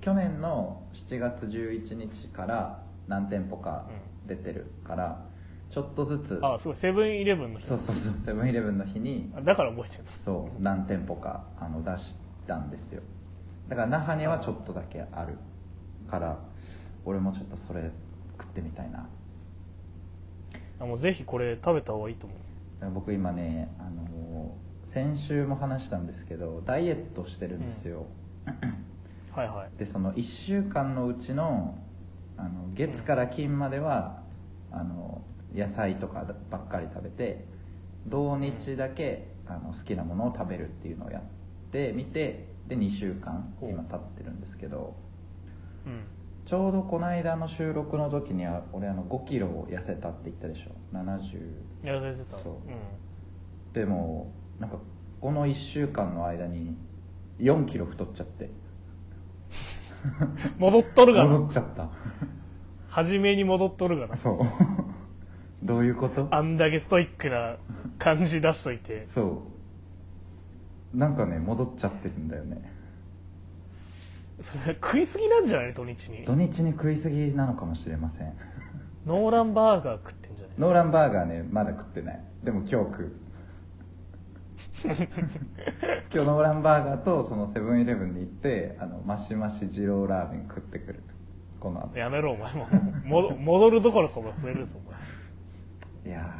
[0.00, 3.88] 去年の7月11日から何店舗か
[4.26, 5.24] 出てるから、
[5.70, 6.76] ちょっとずつあすごい。
[6.76, 7.66] セブンイレブンの日。
[7.66, 12.16] そうそうそうセブンイレブンの日にあだから覚えてるそう何店舗かあの出し
[12.46, 13.02] たんですよ。
[13.68, 15.36] だから那覇にはちょっとだけある
[16.08, 16.38] から
[17.04, 17.90] 俺もちょっとそれ
[18.40, 19.08] 食ってみたいな。
[20.80, 22.90] あもうぜひこれ食べた方がいいと思う。
[22.94, 24.54] 僕今ねあの
[24.98, 28.06] 先週も話したんですけどダイエットしてるんですよ、
[29.30, 29.78] はいはい。
[29.78, 31.78] でその1週間のうちの
[32.36, 34.22] あの月から金までは、
[34.72, 35.22] あの
[35.54, 37.44] 野菜とかばっかり食べて
[38.06, 41.22] 土日だけ、あの好きなものを食べるっていうのをやっ
[41.70, 44.96] てみてで2週間今経ってるんですけど
[45.86, 46.02] うん。
[46.44, 50.70] ちょうどこの間の収録の時には俺あの5キロ痩せたって言ったでしょ。
[50.92, 52.36] 70やられてた。
[52.38, 52.52] そう。
[52.52, 53.72] うん。
[53.72, 54.76] でもなんか
[55.20, 56.76] この1週間の間に
[57.38, 58.50] 4キロ太っちゃって。
[60.58, 61.88] 戻っとるがな戻っちゃった。
[62.88, 64.38] 初めに戻っとるがなそう。
[65.66, 66.28] どういうこと？
[66.30, 67.56] あんだけストイックな
[67.98, 69.06] 感じ出しといて。
[69.08, 69.42] そ
[70.94, 70.96] う。
[70.96, 72.72] なんかね戻っちゃってるんだよね。
[74.40, 75.74] それ食いすぎなんじゃない？
[75.74, 76.24] 土日に。
[76.24, 78.32] 土日に食いすぎなのかもしれません。
[79.06, 80.56] ノーランバーガー食ってんじゃない？
[80.58, 82.20] ノーランバーガーねまだ食ってない。
[82.44, 83.12] でも今日食う
[86.12, 91.02] 今日ノーランバーガーとそのセブンイレブンに行ってあのマシマシ二郎ラーメン食ってくる
[91.60, 91.98] この後。
[91.98, 92.66] やめろお前も。
[93.04, 96.14] 戻戻るどころかお前増えるぞお前。
[96.14, 96.34] いや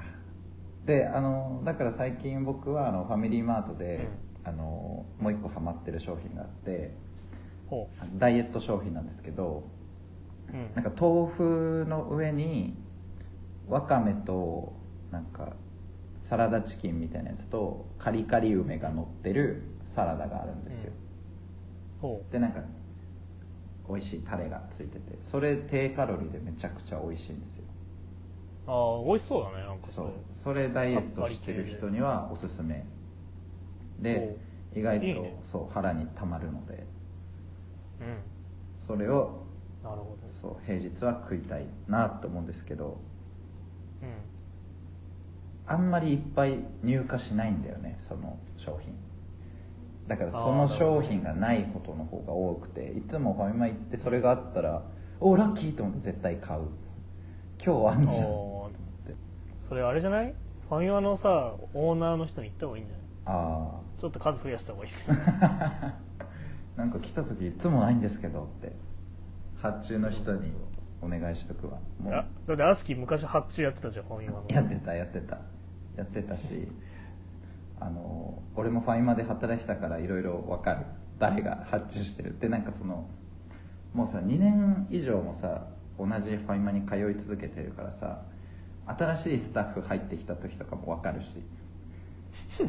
[0.84, 0.86] ー。
[0.86, 4.08] であのだから最近僕はあのファミリーマートで、
[4.44, 6.94] あのもう一個ハマってる商品があって
[7.66, 9.64] ほダイエット商品なんですけど
[10.50, 12.74] う、うん、なんか豆腐の上に
[13.68, 14.72] わかめと
[15.10, 15.52] なんか
[16.28, 20.92] サラダチキンみたいなやつとカリカリ梅が乗ってるサラダがあるんですよ、
[22.02, 22.60] ほでなんか
[23.88, 27.64] 美味しいタレがついててそれ低カロリーでめちゃくちゃ美味しいんですよ。
[28.66, 30.12] うああ美味しそうだねなんかそう。
[30.44, 32.84] それダイエットしてる人にはおすすめ。
[33.98, 34.36] で
[34.76, 36.86] 意外とそう腹にたまるので
[38.02, 38.18] うん。
[38.86, 39.46] それを
[39.82, 43.00] なるほそう平日は食いたいなと思うんですけどど
[44.02, 44.08] うん
[45.68, 48.94] あんまりいっぱい入荷しないんだよねその商品。
[50.08, 54.82] だからその商品がないことの方が多くていつもファミマ行ってそれがあったら
[55.20, 56.62] おラッキーと思って絶対買う。
[57.62, 58.24] 今日あんじゃん。
[58.24, 58.70] と思っ
[59.06, 59.14] て
[59.60, 60.34] それあれじゃない？
[60.68, 63.06] ファミマのさオーナーの人に言った方がいいんじゃない？
[63.26, 65.14] ああちょっと数増やした方がいいですよ。
[66.76, 68.72] なんか来た時いつもないんですけどって
[69.60, 70.52] 発注の人に
[71.02, 71.78] お願いしとくわ。
[72.00, 72.14] もう。
[72.14, 74.44] あだってアスキー昔発注やってたじゃんファミマの。
[74.48, 75.38] やってたやってた
[75.98, 76.68] やってたし
[77.80, 80.86] あの俺もファイマで働いてたからいろいろ分かる。
[81.18, 82.30] 誰が発注してる。
[82.30, 83.08] ってなんかその
[83.92, 85.66] もうさ2年以上もさ
[85.98, 88.22] 同じファイマに通い続けてるからさ
[88.86, 91.42] 新しいスタッフ入ってきた時とかも分かるし。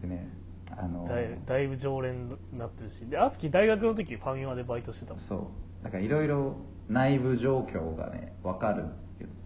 [0.00, 0.28] でね
[0.70, 3.06] あのだいだいぶ常連になってるし。
[3.06, 5.20] でアスキー大学の時ファミマでバイトしてたもん。
[5.20, 5.36] そ
[5.80, 5.84] う。
[5.84, 6.56] だからいろいろ
[6.88, 8.84] 内部状況がね分かる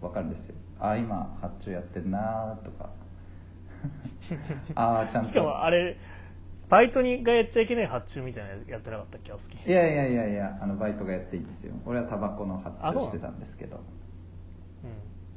[0.01, 0.55] 分かるんですよ。
[0.79, 2.89] ああ今発注やってんなとか。
[4.75, 5.29] ああちゃんと。
[5.29, 5.97] しかもあれ
[6.69, 9.69] バイトにがやっちゃいけない発注みたいなのやってなかったっけアスキー。
[9.69, 11.73] いやいやいやいやあのバイトがやっていいんですよ。
[11.85, 13.77] 俺はタバコの発注してたんですけど。
[13.77, 13.83] うん。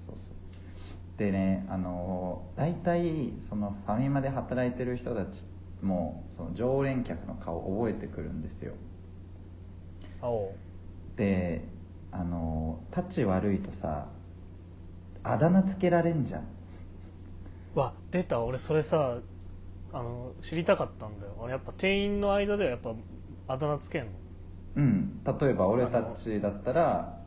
[0.04, 1.18] そうそう。
[1.18, 5.44] でねあの大体そのファミマで働いてる人たち
[5.82, 8.74] もその常連客の顔覚えてくるんですよ。
[11.16, 11.62] で
[12.12, 14.08] あのタッチ悪いとさ
[15.22, 16.44] あだ名つけられんじゃん。
[17.74, 18.40] わ出た。
[18.40, 19.18] 俺それさ
[19.92, 21.34] あの知りたかったんだよ。
[21.42, 22.94] あれやっぱ店員の間ではやっぱ
[23.48, 24.10] あだ名つけんの？
[24.76, 25.20] うん。
[25.24, 27.18] 例えば俺たちだったら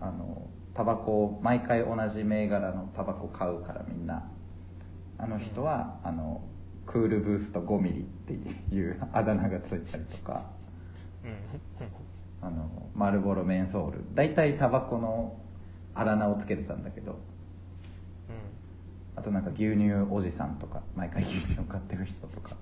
[0.00, 0.06] うん。
[0.06, 4.30] あのタバコを毎回同じ銘柄のタバコ買うからみんな。
[5.18, 6.42] あの人は、あの
[6.84, 8.34] クールブースト5ミリって
[8.74, 10.44] いう あだ名がついたりとか。
[11.24, 12.46] うん。
[12.46, 14.04] あのマルボロメンソール。
[14.14, 15.36] 大体タバコの
[15.94, 17.18] あだ名をつけてたんだけど
[19.16, 22.56] あとなんか牛乳おじさんとか毎回牛乳を買ってる人とか。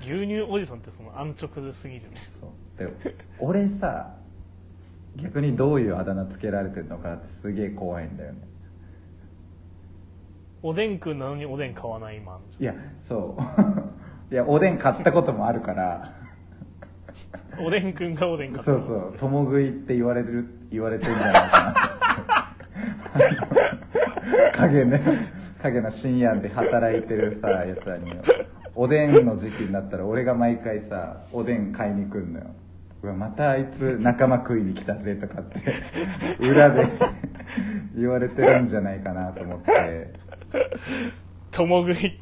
[0.00, 2.16] 牛乳おじさんってその安直ですぎるね。
[2.40, 2.50] そう。
[2.78, 4.14] で俺さ
[5.16, 8.38] 逆にどういうあだ名つけられてるのかなってすげえ怖いんだよね。
[10.62, 12.40] おでんくんなのにおでん買わない今あん。
[12.50, 12.74] じいや
[13.08, 13.42] そう。
[14.32, 16.12] いやおでん買ったこともあるから。
[17.60, 19.18] おでんくんがおでん買ったそうそう。
[19.18, 21.88] 共食いって言われてる言われてるんじゃないかな。
[24.68, 28.12] 影ね影の深夜で働いてるさやつらに。
[28.74, 32.46] おでんの時期になったら俺が毎回さおでん買いに来るのよ。
[33.02, 35.60] うわまたあいつ仲間食いに来たぜとかって
[36.44, 36.84] 裏で
[37.96, 40.12] 言われてるんじゃないかなと思って。
[41.50, 42.18] 共食いって。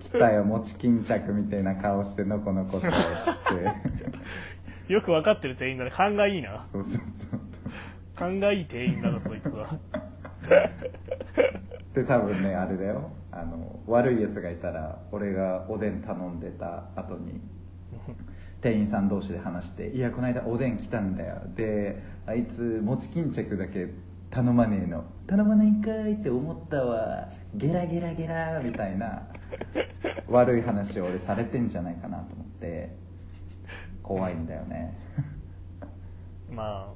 [0.00, 2.88] 来たよ餅巾着みたいな顔してのこのこって。
[2.88, 2.96] って
[4.92, 5.90] よく分かってる店員だね。
[5.90, 6.66] 勘がいいな。
[6.72, 7.00] そうそうそう。
[8.14, 9.68] 勘がいい店員だなそいつは
[11.98, 13.10] で多分ねあれだよ。
[13.32, 17.40] あの悪いやつがいたら俺がおでん頼んでた後に
[18.62, 23.88] 店員さん同士で話して「いやこの間おでん来たんだよ」であいつ餅巾着だけ
[24.30, 25.04] 頼まねえの。
[25.26, 27.28] 頼まないんかいって思ったわ。
[27.54, 29.22] ゲラゲラゲラみたいな
[30.28, 32.94] 悪い話を俺されてんじゃないかなと思って
[34.02, 34.96] 怖いんだよね。
[36.50, 36.92] ま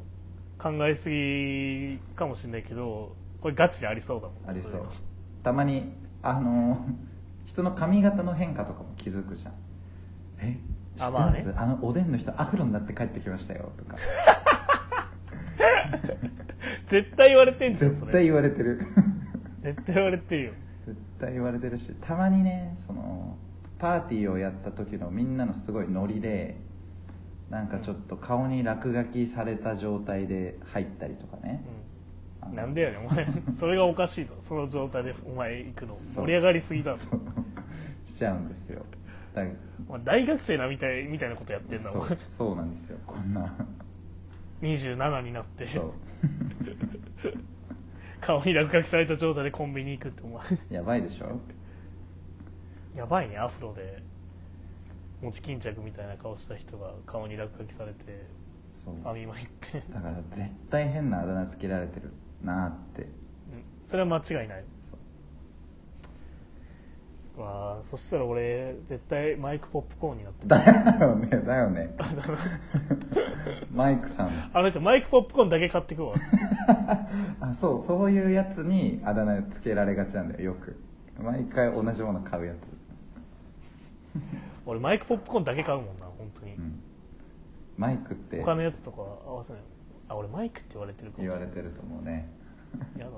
[0.58, 4.36] あ考えすぎかもしれないけどこれガチでありそうだもん。
[4.48, 4.86] ありそう。
[5.42, 6.86] たまにあの
[7.44, 9.52] 人の髪型の変化とかも気づくじゃん。
[10.38, 10.58] え
[10.96, 11.38] 知ってあます？
[11.40, 13.96] あ,、まあねのおでんの人アフロになって帰ってきましたよとか。
[16.86, 18.86] 絶対言われてんじゃん絶対言われてる。
[19.62, 20.52] 絶対言われてるよ。
[20.86, 23.36] 絶対言われてるしたまにねその
[23.78, 26.56] パーティーをやった時のみんなのすごいノリで
[27.50, 31.81] なんかちょっと顔に落書きされた状態で入ったりとかね、うん
[32.50, 33.26] なんでやねんお前。
[33.58, 34.34] それがおかしいと。
[34.42, 35.98] その状態でお前行くの。
[36.14, 38.84] 盛り上がりすぎだろしちゃうんですよ。
[39.34, 39.42] だ
[39.88, 42.98] お前大学生なみたいみたいなことやってんだもんそうなんですよ。
[43.06, 43.54] こんな。
[44.60, 45.66] 27になって。
[48.20, 50.42] 顔に落書きされた状態でコンビニ行くってお前。
[50.70, 51.40] やばいでしょ。
[52.94, 54.02] やばいねアフロで。
[55.22, 58.26] 餅巾着みたいな顔した人が顔に落書きされて
[58.84, 59.82] ファミマ行って。
[59.92, 62.12] だから絶対変なあだ名つけられてる
[62.44, 63.02] なって。
[63.02, 63.08] うん。
[63.86, 64.64] それは間違いない。
[67.34, 70.48] そうわあそしたら俺絶対マイクポップコーンになってる。
[70.48, 71.96] だよねだよね。
[73.72, 74.50] マイクさん。
[74.52, 76.14] あの人マイクポップコーンだけ買ってくわ。
[77.40, 80.76] あそうそういうやつにあだ名つけられがちなんだよよく。
[81.22, 82.56] 毎回同じもの買うやつ、
[84.66, 86.54] 俺マイクポップコーンだけ買うもんな本当に。
[86.54, 86.80] うん、
[87.76, 88.40] マイクって。
[88.40, 89.62] 他のやつとか合わせない
[90.12, 91.38] あ俺マイクって言われてるかもしれない。
[91.40, 92.28] 言われてると思うね。
[92.98, 93.10] やだ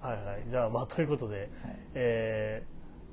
[0.08, 0.44] はいはい。
[0.48, 1.50] じゃあまあということで、
[1.94, 2.62] え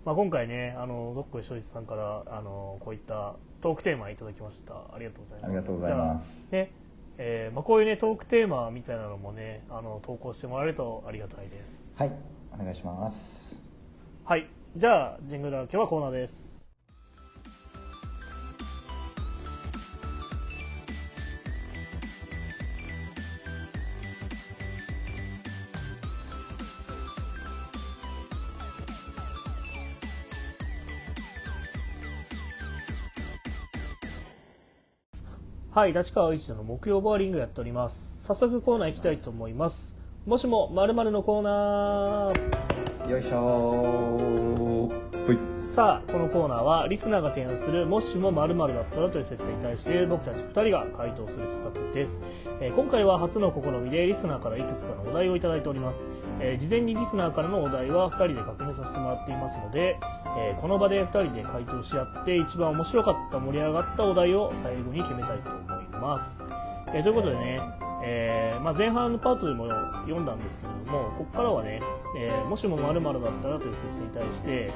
[0.03, 4.73] ーまあ、今回ねあのどっこい正一さんからあのこういったトークテーマいただきました。
[4.93, 5.45] ありがとうございます。
[5.45, 6.25] ありがとうございます。
[6.49, 6.71] じゃあね
[7.19, 11.95] えーまあ、こういうねトークテーマみたいなのもねあの投稿してもらえるとありがたいです。
[11.97, 12.11] はい。
[12.53, 13.55] お願いします。
[14.23, 14.47] はい。
[14.75, 16.56] じゃあジングルは今日はコーナーです
[35.77, 38.25] はい、立川一の木曜ボーリングやっております。
[38.25, 39.95] 早速コーナー行きたいと思います。
[40.25, 43.09] もしも〇〇のコーナー。
[43.11, 52.21] よいしょーほいさあ、このコーナーはリスナーが提案するもしも〇〇だったらという設定に対して僕たち2人が回答する企画です。
[52.61, 56.07] えー今回は初の試みでリスナーからいくつかのお題をいただいております。
[56.39, 59.99] えー事前にリスナーからのお題は2人で確認させてもらっていますので、
[60.37, 66.66] えーこの場で2人で回答し合って一番面白かった盛り上がったお題を最後に決めたいと思います。
[66.93, 67.59] えーということでね、
[68.03, 69.67] えーまあ、前半のパートでも
[70.03, 71.81] 読んだんですけれどもここからはね、
[72.17, 74.71] えーもしも〇〇だったらという設定に対して、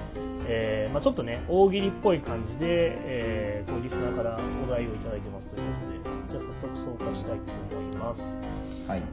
[0.48, 7.38] えーまあ、ちょっとね大喜利っぽい感じで、えーこうリスナーからお題をいただいてますということでじゃあ早速紹介したい
[7.70, 8.42] と思います、
[8.88, 9.04] はい。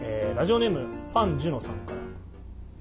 [0.00, 1.96] えーラジオネームパンジュノさんから、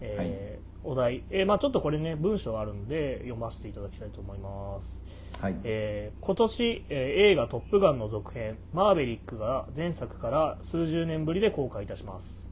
[0.02, 0.49] えー
[0.84, 5.04] お題、えーまあ、ちょっとこれね文章があるので読ませていただきたいと思います。
[5.40, 5.56] はい。
[5.64, 12.48] えー今年、えー映画「トップガン」の続編「マーヴェリック」が前作から数十年ぶりで公開いたします、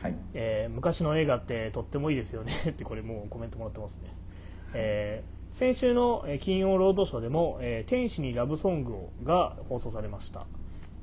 [0.00, 0.14] はい。
[0.34, 2.52] えー昔の映画ってとってもいいですよね。
[2.70, 4.14] ってこれもうコメントもらってますね、
[4.74, 10.46] えー先週のえー金曜ロードショーでも「えー天使にラブソングを」が放送されました、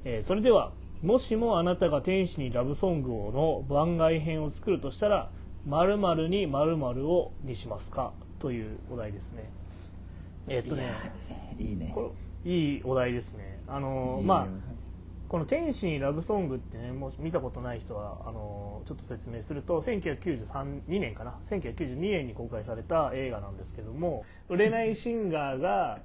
[0.05, 0.71] えーそれでは
[1.03, 5.30] もしもあなたが天使にラブソングをの番外編を作るとしたら
[5.68, 9.49] 〇〇に〇〇をにしますかというお題ですね。
[10.47, 10.84] えーっとね
[11.59, 11.91] いやいいね。
[11.93, 12.13] こ
[12.45, 13.59] れいいお題ですね。
[13.68, 14.47] あのまあ
[15.28, 21.38] この「天使にラブソング」ってねもし見たことない人はあのちょっと説明すると1993 2年かな。
[21.49, 25.99] 1992年に公開された映画なんですけども売れないシンガーが、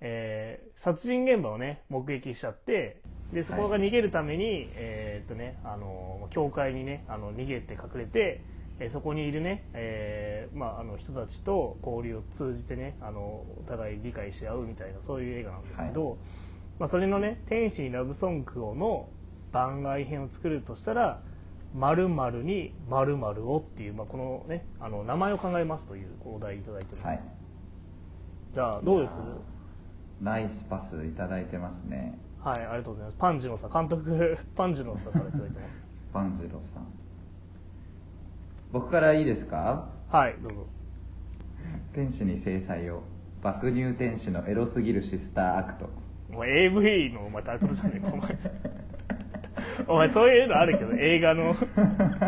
[0.00, 3.00] えー殺人現場をね目撃しちゃって
[3.32, 8.40] でそこが逃げるために、えーっとねあの教会にねあの逃げて隠れて
[8.80, 16.18] えーそこにいるね、えーまあ、あの人たちと交流を通じてねあのお互い理解し合うみたいなそういう映画なんですけど、
[16.78, 19.08] まあ、それのね「天使にラブソングを」の
[19.52, 21.22] 番外編を作るとしたら
[21.74, 27.32] 「〇〇に〇〇を」っていう、まあ、このねあの名前を考えますというお題いただいております、はい。
[28.52, 29.18] じゃあどうです？
[30.20, 32.18] ナイスパスいただいてますね。
[32.40, 33.16] はいありがとうございます。
[33.18, 35.82] パンジュノさん監督 パンジュノさんからいただいてます。
[36.12, 37.03] 万次郎さん
[38.74, 39.86] 僕からいいですか？
[40.10, 40.66] はいどうぞ。
[41.94, 43.04] 天使に制裁を。
[43.40, 45.88] 爆乳天使のエロすぎるシスターアクト。
[46.32, 47.92] お前 AV のお前タイトルじゃね。
[47.96, 48.38] えかお前。
[49.86, 51.54] お前そういうのあるけど映画の。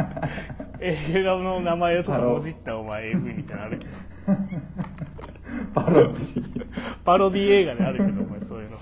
[0.79, 3.93] 映画の名前をちょっともじったお前 AV みたいなのあるけど。
[5.75, 6.67] パロディ
[7.05, 8.79] パロディ映画であるけどお前そういうの。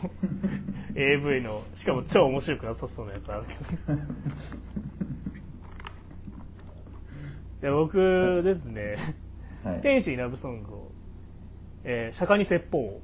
[0.97, 3.55] AV のしかも超面白くなさそうなやつあるけ
[3.93, 3.99] ど
[7.65, 7.97] じゃあ僕
[8.45, 8.97] ですね
[9.65, 9.81] はい。
[9.81, 10.93] 天使にラブソングを、
[11.83, 13.01] えー釈迦に説法を。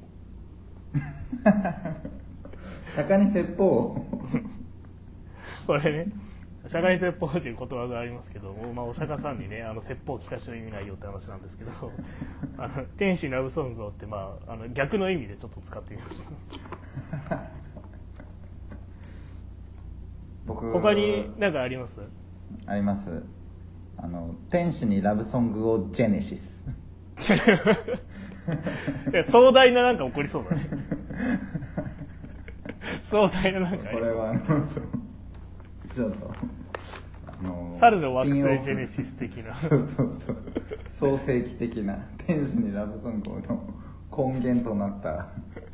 [2.93, 4.05] 釈迦に説法を？
[5.65, 6.11] これね
[6.67, 11.71] 釈迦に説法と いう言葉がありますけども、まあ、お釈迦さんにねあの説法を聞かせての意味ないよって話なんですけど
[12.59, 16.29] あの天使にラブソングをって、まあ、あの逆の意味でちょっと使ってみまし
[17.27, 17.41] た。
[20.45, 21.99] 僕他に何かあります？
[22.67, 23.23] あります
[24.03, 26.57] あの天使にラブソングをジェネシス。
[29.29, 30.67] 壮大ななんか起こりそうだね。
[33.01, 34.17] 壮大ななんかあこれりそう。
[34.17, 34.41] はあの
[35.93, 36.31] ちょっと
[37.27, 39.53] あの猿の惑星ジェネシス的な。
[39.55, 40.37] そうそうそう。
[40.93, 43.41] 創世記的な天使にラブソングの
[44.33, 45.27] 根源となった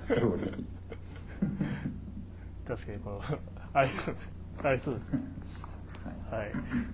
[0.07, 0.65] ストーリー。
[2.67, 3.21] 確かにこの
[3.73, 4.31] ありそうです。
[4.63, 5.13] ありそうです。
[5.13, 5.19] ね
[6.29, 6.51] はい、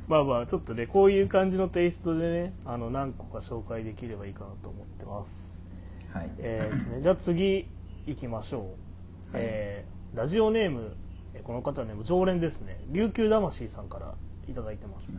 [0.07, 5.59] まあまあちょっとねこういう感じのテイストでねあの何個か紹介できればいいかなと思ってます。
[6.13, 7.67] はい、えーとね、じゃあ次
[8.05, 8.63] 行きましょう、
[9.33, 10.95] えーラジオネーム
[11.33, 12.79] えーこの方ね常連ですね。
[12.91, 14.13] 琉球魂さんから
[14.47, 15.17] いただいてます。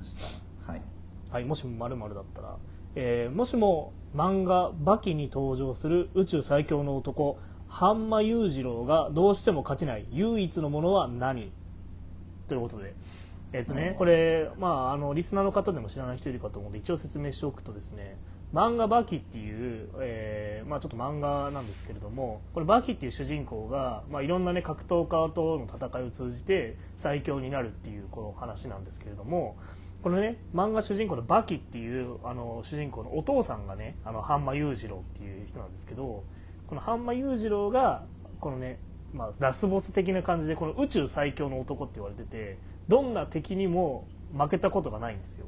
[0.64, 0.82] はい。
[1.30, 2.56] はい、もしも〇〇だったら、
[2.94, 7.36] えーもしも漫画「バキ」に登場する宇宙最強の男
[7.66, 11.50] 半間裕次郎がどうしても勝てない唯一のものは何？
[12.46, 12.94] ということで、
[13.54, 18.16] えっとね、これ、まあ、あのリスナーの方でも知らない人いるかと思うので一応説明しておくとですね
[18.52, 29.56] 漫画「バキ」っていう、えーまあ、ちょっと漫画なんですけれどもこれバキっていう主人公が、まあ、いろんな、ね、格闘家との戦いを通じて最強になるっていうこの話なんですけれども、
[30.02, 36.24] このね漫画主人公のバキっていうあの主人公のお父さんがねあの半間裕次郎っていう人なんですけど
[36.66, 38.02] この半間裕次郎が
[38.40, 38.80] このね、
[39.12, 44.06] まあ、ラスボス的な感じでこの宇宙最強の男って言われててどんな敵にも
[44.36, 45.46] 負けたことがないんですよ。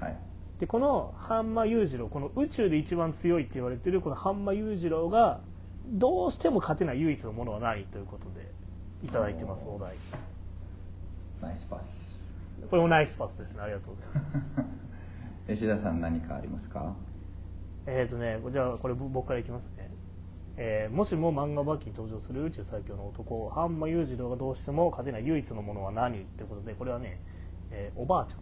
[0.00, 0.16] はい。
[0.58, 5.40] でこの半間裕次郎この宇宙で一番強いって言われてるこの半間裕次郎が
[5.88, 8.52] どうしても勝てない唯一のものは何ということで
[9.02, 9.96] いただいてますお題。
[11.40, 11.84] ナイスパス。
[12.70, 13.60] これもナイスパスですね。
[13.62, 14.08] ありがとうござい
[14.56, 14.64] ま
[15.46, 15.52] す。
[15.64, 16.94] 石田さん何かありますか？
[17.86, 19.90] えっ、とねじゃあこれ僕からいきますね、
[20.56, 27.18] えーもしも漫画バッキに登場する宇宙最強の男半間裕次郎がどうしても勝てない唯一のものは何ってことでこれはね、
[27.70, 28.40] えーおばあちゃん。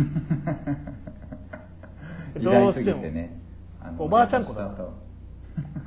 [2.42, 3.02] どうしても。
[3.02, 3.38] ね。
[3.98, 4.92] おばあちゃん子だ優しさと。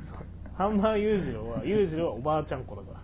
[0.00, 0.18] そう。
[0.54, 3.00] 半間裕次郎は裕次郎はおばあちゃん子だから。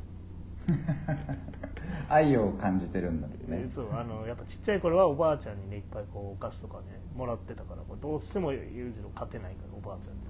[2.08, 3.62] 愛を感じてるんだけどね。
[3.62, 3.92] でそう。
[3.92, 10.20] あのやっぱちっちゃい頃はおばあちゃんにねいっぱいこうお菓子とかねもらってたからこれどうしても裕次郎勝てないからおばあちゃんに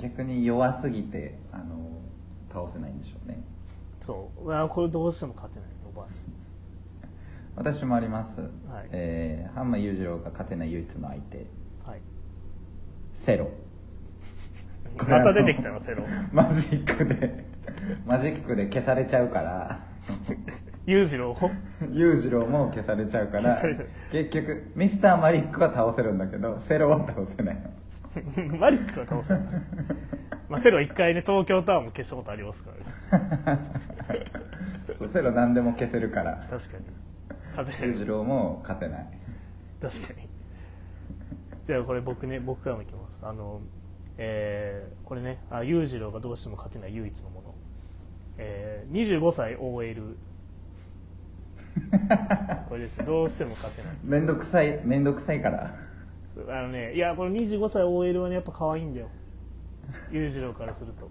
[0.00, 2.00] 逆に弱すぎてあの
[2.50, 3.42] 倒せないんでしょうね。
[4.00, 4.52] そう。
[4.52, 6.20] あこれどうしても勝てないおばあち
[7.54, 8.50] 私もあります、はい。
[8.92, 11.38] えー、半間裕次郎が勝てない唯一の相手。
[11.84, 12.00] ゃんはい。
[13.12, 13.50] セロ。
[14.96, 16.04] また出てきたのセロ。
[16.32, 17.44] マジックで。
[18.06, 19.80] マジックで消されちゃうから。
[20.86, 21.36] 裕次郎を？
[21.92, 23.54] 裕次郎も消されちゃうから。
[24.10, 27.70] 結局ミスターマリックは倒せるんだけどセロは倒せないの
[28.58, 29.42] マリックは倒せない
[30.48, 32.70] まあセロは一回ね東京タワーも消したことありますか
[33.48, 33.60] らね。
[35.12, 36.46] セロ何でも消せるから。
[36.50, 36.84] 確かに。
[37.50, 37.88] 勝てない。
[37.88, 39.06] 裕次郎も勝てない。
[39.80, 40.28] 確かに。
[41.64, 43.20] じゃあこれ僕ね僕からもいきます。
[43.24, 43.60] あの
[44.18, 47.54] えーこれねあ裕次郎がどうしても勝てない唯一のもの、
[48.38, 50.16] えー、25歳 OL
[52.68, 53.92] これですねどうしても勝てない。
[54.02, 55.74] めんどくさいめんどくさいから
[56.48, 59.08] あのねいやこの25歳 OL はねやっぱ可愛いんだよ。
[60.10, 61.10] 裕次郎からすると。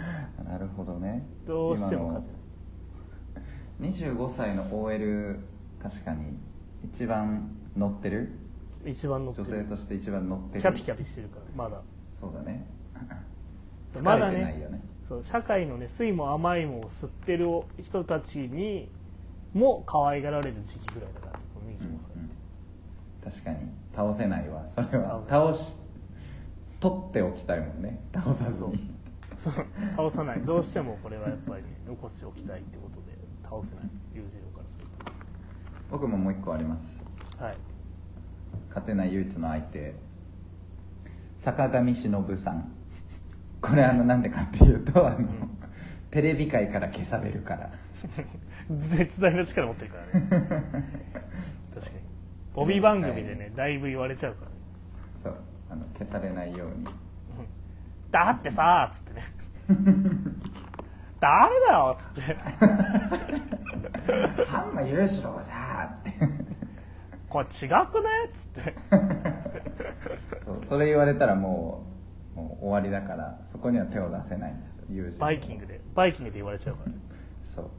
[0.44, 1.26] なるほどね。
[1.46, 3.92] どうしても勝てない。
[3.92, 5.40] 今の25歳の OL
[5.82, 6.38] 確かに
[6.84, 8.32] 一番乗ってる？
[8.84, 9.46] 一番乗ってる。
[9.48, 10.60] 女性として一番乗ってる。
[10.60, 11.82] キャピキャピしてるからまだ。
[12.20, 12.66] そうだね。
[13.86, 14.82] そうまだね。
[15.02, 17.46] そう社会のね酸いも甘いもを吸ってる
[17.82, 18.88] 人たちに
[19.52, 22.09] も可愛がられる時期ぐらいだからこの25うん歳。
[22.09, 22.09] って、
[23.30, 23.58] 確かに
[23.94, 24.64] 倒せないわ。
[24.68, 25.22] それは。
[25.28, 25.76] 倒倒し
[26.80, 28.00] 取っておきたいもんね。
[28.12, 28.64] 倒さず。
[28.64, 28.90] に。
[29.36, 29.54] そう。
[29.96, 30.40] 倒さない。
[30.40, 33.84] どうしてもこれはやっぱり、ね、残しておきたいってことで倒せない。
[34.14, 34.86] 裕次郎からする
[35.90, 36.90] 僕ももう一個あります。
[37.38, 37.56] とはい。
[38.68, 39.94] 勝てない唯一の相手。
[41.42, 42.72] 坂上忍さん。
[43.60, 45.28] これあのなんでかっていうとあの、
[46.10, 47.70] テレビ界から消されるから。
[48.78, 50.28] 絶大な力持ってるからね。
[51.74, 51.99] 確かに
[52.54, 54.50] 帯番組でねだいぶ言われちゃうから。
[54.50, 54.56] ね
[55.22, 55.34] そう。
[55.70, 56.86] あの消されないように。
[58.10, 59.22] だってさーっつってね。
[61.20, 62.34] 誰だよっつって。
[64.46, 66.12] ハンマ裕次郎がさーって
[67.28, 68.74] これ違くねっつって。
[70.44, 71.86] そうそれ言われたらも
[72.34, 75.18] うもう終わりだからそこには手を出せないんですよ。
[75.20, 75.80] バイキングで。
[75.94, 76.98] バイキングで言われちゃうからね。
[77.54, 77.70] そう。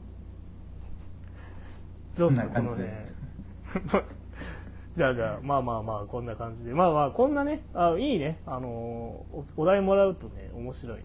[2.18, 3.12] どうすかこのね
[4.94, 6.74] じゃあじゃあまあまあまあこんな感じで。
[6.74, 8.40] まあまあこんなねあいいね。
[8.46, 11.04] あのおお題もらうとね面白いね。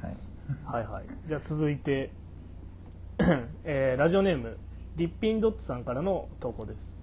[0.00, 0.16] はい。
[0.64, 1.04] はいはい。
[1.26, 2.10] じゃあ続いて、
[3.64, 4.56] えーラジオネーム
[4.96, 6.98] リッピンドッツさんからの投稿です、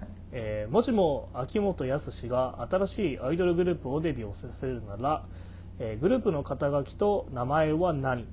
[0.00, 0.08] はい。
[0.32, 5.24] えーもしも秋元康が新しいアイドルグループをデビューさせるなら、
[5.78, 8.26] えーグループの肩書きと名前は何？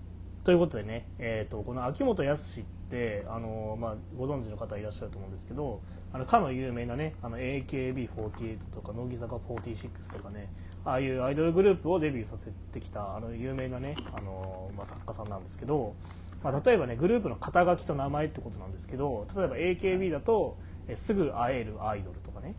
[0.45, 2.82] ということでね、えー、とこの秋元康って
[3.27, 5.81] あの、まあ、ご存知の方いらっしゃると思うんですけど
[6.11, 10.47] あのかの有名なねあの AKB48 とか乃木坂46とかね
[10.86, 15.95] ああいうアイドルグループをデビューさせてきたあの有名なねあの、まあ、作家さんなんですけど、
[16.43, 20.57] まあ、例えばねグループの肩書きと名前ってことなんですけど例えば AKB だと
[20.88, 22.55] 「えすぐ会えるアイドル」とかね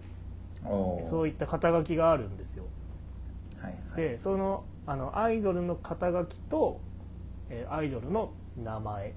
[1.07, 2.65] そういった肩書きがあるんですよ。
[3.61, 4.01] はいはい。
[4.01, 6.81] でそのあのアイドルの肩書きと、
[7.51, 9.15] えーアイドルの名前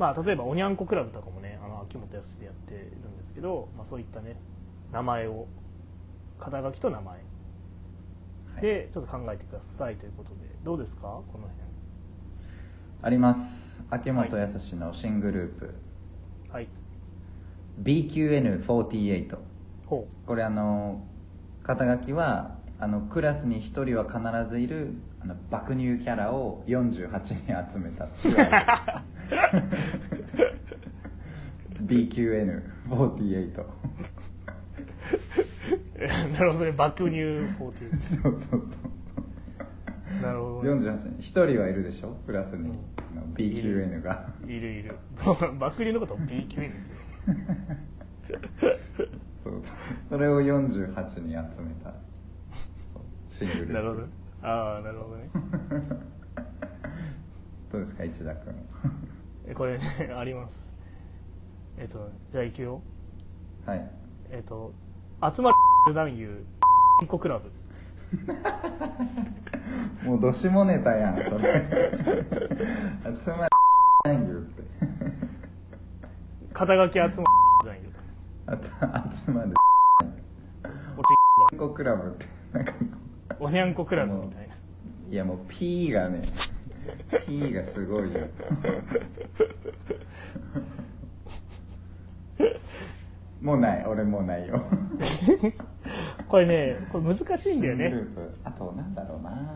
[0.00, 2.80] まあ例えばおにゃんこクラブとかもねあの秋元康でやってる
[3.10, 4.34] んですけど、まあ、そういったね
[4.90, 5.46] 名前を
[6.38, 7.14] 肩書きと名前。
[7.16, 7.20] は
[8.58, 8.62] い。
[8.62, 10.36] でちょっと考えてくださいということで。
[10.64, 11.02] どうですか？
[11.30, 11.46] この
[13.02, 13.82] あります。
[13.90, 15.74] 秋元康の新グループ、
[16.48, 16.68] 辺はい。
[17.82, 19.38] BQN48
[19.86, 21.02] ほこれあの
[21.62, 27.34] 肩書きはあのクラスに1人は必ずいるあの爆乳キャラを48人
[27.72, 28.36] 集めたっていう。
[28.40, 28.50] アイ
[31.74, 33.64] ドル BQN48
[36.32, 36.72] なるほどね。
[36.72, 37.72] 爆乳40そう
[38.22, 38.62] そうそう
[40.22, 41.08] なるほど、ね、48人。
[41.18, 42.14] 1人はいるでしょ？
[42.26, 42.76] クラスに、うん
[43.34, 44.28] BQN が。
[44.46, 44.96] いるいる。
[45.58, 46.76] 爆乳のことを BQ にって。
[49.44, 49.62] そうそう。
[50.10, 51.38] それを48人集め
[51.82, 51.92] た。
[53.28, 53.72] シングル。
[53.72, 54.02] なるほど。
[54.02, 54.08] ね
[54.42, 55.30] ああなるほどね。
[57.70, 58.54] どうですか市田君。
[59.46, 59.84] えこれね
[60.16, 60.74] あります。
[61.78, 62.80] えっとじゃあ行くよ。
[63.66, 63.90] はい。
[64.30, 64.72] えっと
[65.22, 65.50] 集ま
[65.86, 66.44] る男優
[67.02, 67.50] インコクラブ。
[70.04, 71.64] もうどしもネタやんそれ。
[73.24, 73.46] 集ま
[74.06, 74.62] り言うて。
[76.52, 77.14] 肩書き集まる
[77.64, 77.90] 男優。
[78.46, 78.64] あと
[79.16, 79.54] 集まる
[80.96, 82.72] おちんこクラブってなんか
[83.40, 84.54] おにゃんこクラブみたいな。
[85.10, 86.22] いやもう P がね
[87.26, 88.20] P がすごいよ。
[93.40, 94.62] もうない俺もうないよ。
[96.28, 97.90] これねこれ難しいんだよね。
[97.90, 98.30] グループ。
[98.44, 99.54] あとなんだろうな。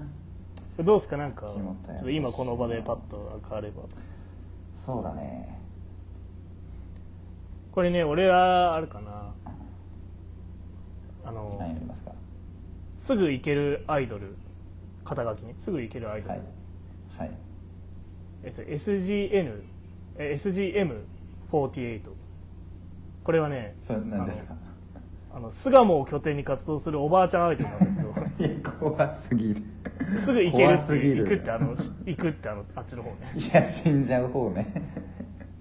[0.82, 1.16] どうすか？
[1.16, 3.82] なんかちょっと今この場でパッと変われば。
[4.86, 5.60] そうだね。
[7.72, 9.34] これね俺はあるかな。
[11.26, 12.12] あの、何やりますか？
[13.04, 14.34] すぐ行けるアイドル
[15.04, 15.54] 肩書きね。
[15.58, 16.42] すぐ行けるアイドル、はい。
[17.18, 17.30] はい。
[18.44, 19.60] えっと、SGN
[20.16, 22.00] え SGM48
[23.22, 24.54] これはねそれ何ですか。
[25.34, 29.62] あの巣鴨を拠点に活動するおばあちゃんアイドルなんだけいや怖すぎる。
[30.14, 31.76] どすぐ行けるって行くってあの
[32.06, 33.16] 行くってあのあっちの方ね。
[33.36, 34.72] いや死んじゃう方ね。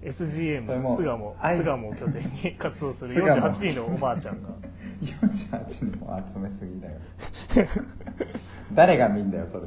[0.00, 3.50] SGM 巣鴨巣鴨を拠点に活動する巣鴨。
[3.50, 4.48] 48人のおばあちゃんが
[5.00, 7.00] 48人も集めすぎだよ。
[8.72, 9.66] 誰が見んだよそれ。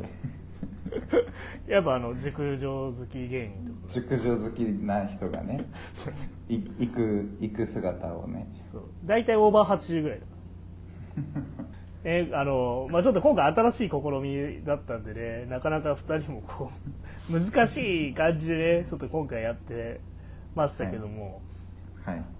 [1.67, 5.65] やっぱあの熟女好き芸人とか熟女好きな人がね
[6.47, 8.47] 行く行く姿をね。
[8.71, 8.83] そう。
[9.05, 10.31] 大体オーバー80ぐらいだか
[11.59, 11.65] ら。
[12.09, 16.71] えあのまあ、ちょっと今回新しい試みだったんでねなかなか2人もこ
[17.29, 19.99] う難しい感じでねちょっと今回やって
[20.55, 21.56] ましたけども、はい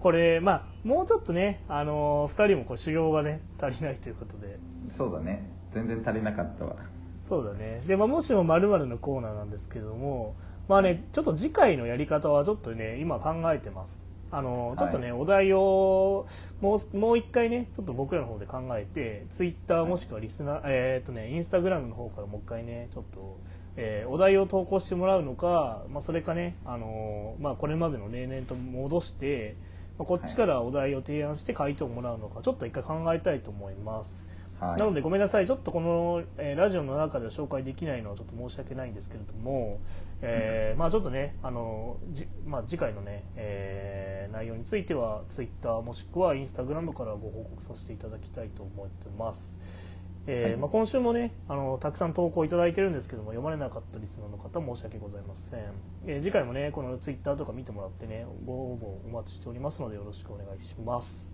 [0.00, 4.58] これまあもうちょっとねあの2人もこう修行がね足りないということで。
[4.90, 5.50] そうだね。
[5.74, 6.76] 全然足りなかったわ。
[7.14, 7.82] そうだね。
[7.86, 10.34] で、まあ、もしも〇〇のコーナーなんですけども
[10.68, 14.18] まあねちょっと次回のやり方はちょっとね今考えてます。
[14.30, 16.26] あのちょっとね、お題を
[16.60, 23.38] もうもう一回ねちょっと僕らの方で考えてツイッターもしくはリスナー、えーっとねインスタグラムの方からもう一回ねちょっと、
[23.80, 29.56] えーお題を投稿してもらうのか、まあ、それかねあの、まあ、これまでの例年と戻して、
[29.98, 34.24] まあ、こっちからお題を提案して回答をもらうのかちょっと一回考えたいと思います。
[34.58, 34.76] はい。
[34.78, 39.78] なのでごめんなさいちょっとこの、えーラジオの中では紹介できないのはちょっと申し訳ないんですけれども、
[40.22, 49.54] えーまあ、ちょっとねあのじ、まあ、次回のね、えー内容についてはツイッターもしくはインスタグラムからご報告させていただきたいと思ってます、
[50.26, 50.56] えーはい。
[50.56, 55.60] まあ、今週もねあのたくさん投稿いただいてるんですけども読まれなかったリスナーの方申し訳ございません、
[56.06, 61.32] えー次回もねこのツイッターとか見てもらってねご応募お待ちしておりますのでよろしくお願いします。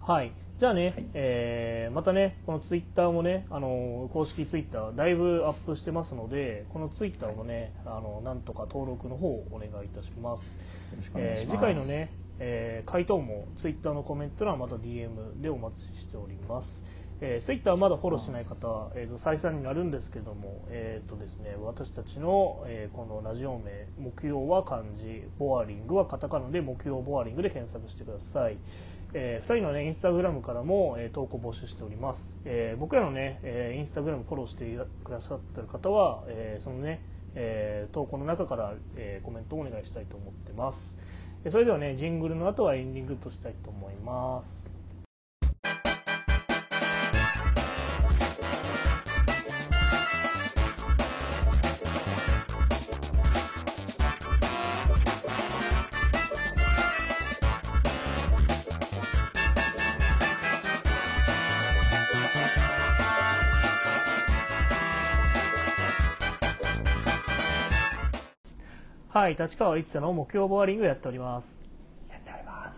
[0.00, 1.06] はい、じゃあね、はい。
[1.14, 10.42] えーまたね、このツイッターもね、あの公式ツイッター、だいぶアップしてますので、このツイッターもね、あのなんとか登録の方をお願いいたします。
[10.44, 16.84] しえー次回のね、えー回答もツイッターのコメント欄また DM でお待ちしております。
[17.20, 28.58] えー、ツイッターまだフォローしない方は、えー、と再三になるんですけども、えーとですね、私たちの、えーこのラジオ名木曜は漢字ボアリングはカタカナで木曜ボアリングで検索してください、
[29.12, 37.00] え2人の、ね、インスタグラムからも、えー投稿募集しております、えー僕らのね、えーインスタグラムフォローしてくださってる方は、えーそのね、
[37.34, 40.96] えー投稿の中から、えーコメントをお願いしたいと思ってます。
[41.44, 44.63] えーそれではねジングルの後はエンディングとしたいと思います。
[69.14, 71.68] はい立川一太の目標ボアリングやっております。
[72.10, 72.76] やっております。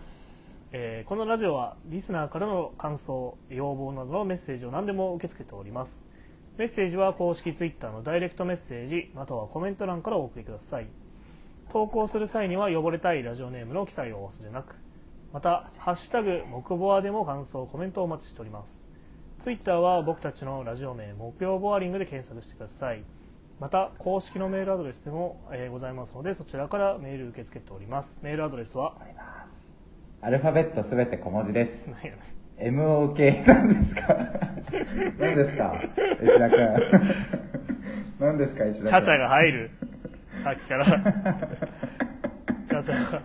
[0.71, 6.05] えーこのラジオはリスナーからの感想要望などのメッセージを何でも受け付けております。
[6.59, 10.89] メッセージは公式ツイッターのダイレクトメッセージまたはコメント欄からお送りください。
[11.71, 14.77] 投稿する際には呼ばれたいラジオネームの記載をお忘れなく。
[15.33, 18.87] また「ハッシュタグ木ボア」でも感想コメントをお待ちしております。
[19.39, 23.05] ツイッターは僕たちのラジオ名木曜ボアリングで検索してください
[23.61, 28.19] また公式のメールアドレスでも、えーございますのでそちらからメール受け付けております。
[28.23, 28.95] メールアドレスは？
[30.21, 31.89] アルファベットすべて小文字です。
[32.59, 34.17] MOK なんですか？
[35.19, 35.81] 何ですか？
[36.23, 36.59] 石田君。
[38.21, 38.89] 何ですか石田君？
[38.89, 39.71] チャチャが入る。
[40.45, 40.85] さっきから。
[40.87, 43.23] チャチャが。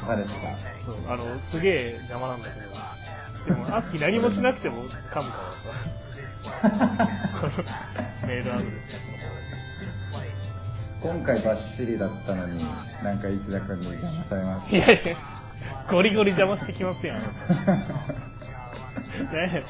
[0.02, 0.06] 当？
[0.08, 0.36] バレてた
[0.84, 2.68] そうあのすげえ邪魔なんだけど。
[3.46, 5.28] でもアスキ何もしなくても噛むからさ。
[7.42, 9.02] このメールアドレス。
[11.02, 12.64] 今回バッチリだったのに
[13.04, 15.18] なんか石田君に邪魔されましいやいや
[15.92, 17.20] ゴリゴリ邪魔してきますやん。
[19.34, 19.64] ね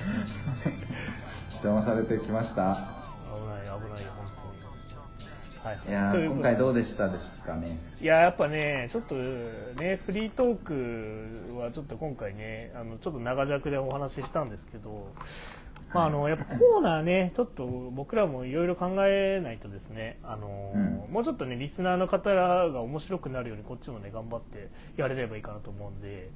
[0.63, 0.69] た
[1.63, 4.43] 邪魔されてきました危ない危ないよ本当に。
[5.63, 5.79] はい。
[5.87, 7.79] いやという今回どうでしたですかね？
[8.01, 15.07] いややっぱねちょっとねフリートークはちょっと今回ねあのちょっと長尺でお話ししたんですけど、
[15.93, 21.13] まあ、あのやっぱコーナーねちょっと僕らもいろいろ考えないとですねあの、うん。
[21.13, 26.29] もうちょっとねリスナーの方が面白くなるようにこっちもね頑張ってやれればいいかなと思うんで。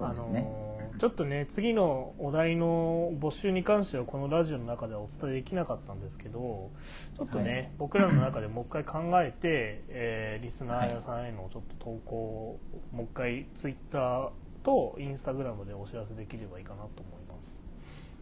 [0.00, 0.40] あそうですね。
[0.42, 0.68] の
[0.98, 6.70] ちょっとね次のお題の募集に関してはこのラジオの中ではお伝えできなかったんですけど
[7.16, 7.70] ちょっとね、はい。
[7.78, 12.60] 僕らの中でもう一回考えて、えーリスナーさんへのちょっと投稿を
[12.92, 14.30] もう一回ツイッター
[14.64, 17.60] とインスタグラムでお知らせできればいいかなと思います。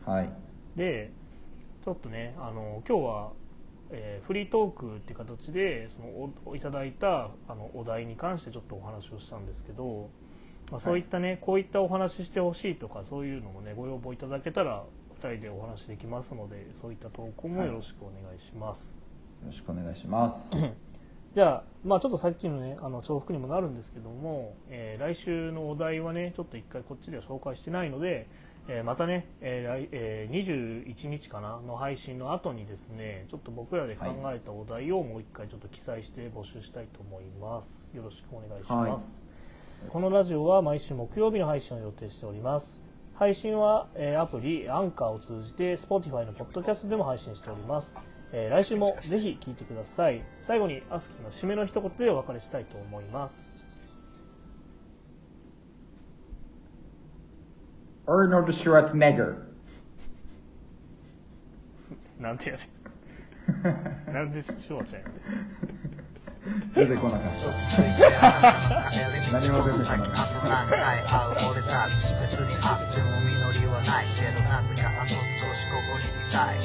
[0.04, 0.30] はい。
[0.76, 1.12] で
[1.84, 3.32] ちょっとねあの今日は、
[3.90, 10.10] えーフリートークっていう形でそのおおいただいたあのお題に関してちょっとお話をしたんですけど、
[10.70, 14.84] まあ、そういったね、こういったお話ししてほしいとかそういうのもねご要望いただけたら
[15.20, 18.98] 2人でお話できますのでそういった投稿もよろしくお願いします、
[19.42, 20.56] よろしくお願いします。
[21.34, 28.26] じゃあ、まあ、ちょっとさっきのねあの重複にもなるんですけども、えー来週のお題はねちょっと一回こっちでは紹介してないので、
[28.68, 37.90] えーまたね、えー来えー21日かなの配信の後にですねちょっと僕らで考えたお題をもう一回ちょっと記載して募集したいと思います。
[37.94, 39.26] よろしくお願いします、
[39.88, 42.80] このラジオは毎週木曜日の配信を予定しております。
[43.14, 47.94] 配信は、えーアプリアンカーを通じて Spotify のポッドキャストでも配信しております、
[48.32, 50.22] えー来週もぜひ聞いてください。
[50.42, 53.46] 最後にアスキーの締めの一言でお別れしたいと思います。
[58.06, 59.36] Arnold Schwarzenegger
[62.20, 62.62] なんてやね
[64.10, 64.12] ん。
[64.12, 65.02] なんでしょうちゃん
[66.74, 67.46] 出てこなかった。
[69.32, 70.06] 何も出てこなかっ
[71.06, 71.20] た。
[71.50, 75.16] 俺たち別にあっても実りはないけどなぜかあと少
[75.54, 76.56] しここにいたい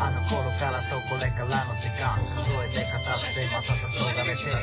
[0.00, 4.56] あの頃からとこれからの時間数えて語ってまた誘われていつ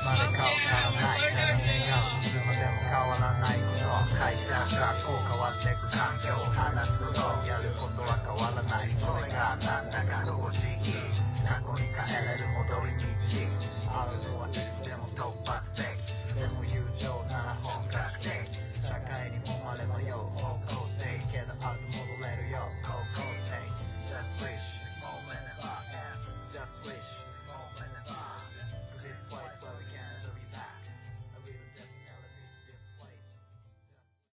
[0.00, 11.04] まで変わらないただ願ういつまでも変わらないこと会社学校変わってく環境話すことやることは変わらないそれがなんだか心地い
[11.44, 13.12] 過去に帰れる戻り道
[13.92, 15.84] あるのはいつでも突発的
[16.32, 18.32] でも友情なら本格的
[18.80, 20.35] 社会にもまれ迷う。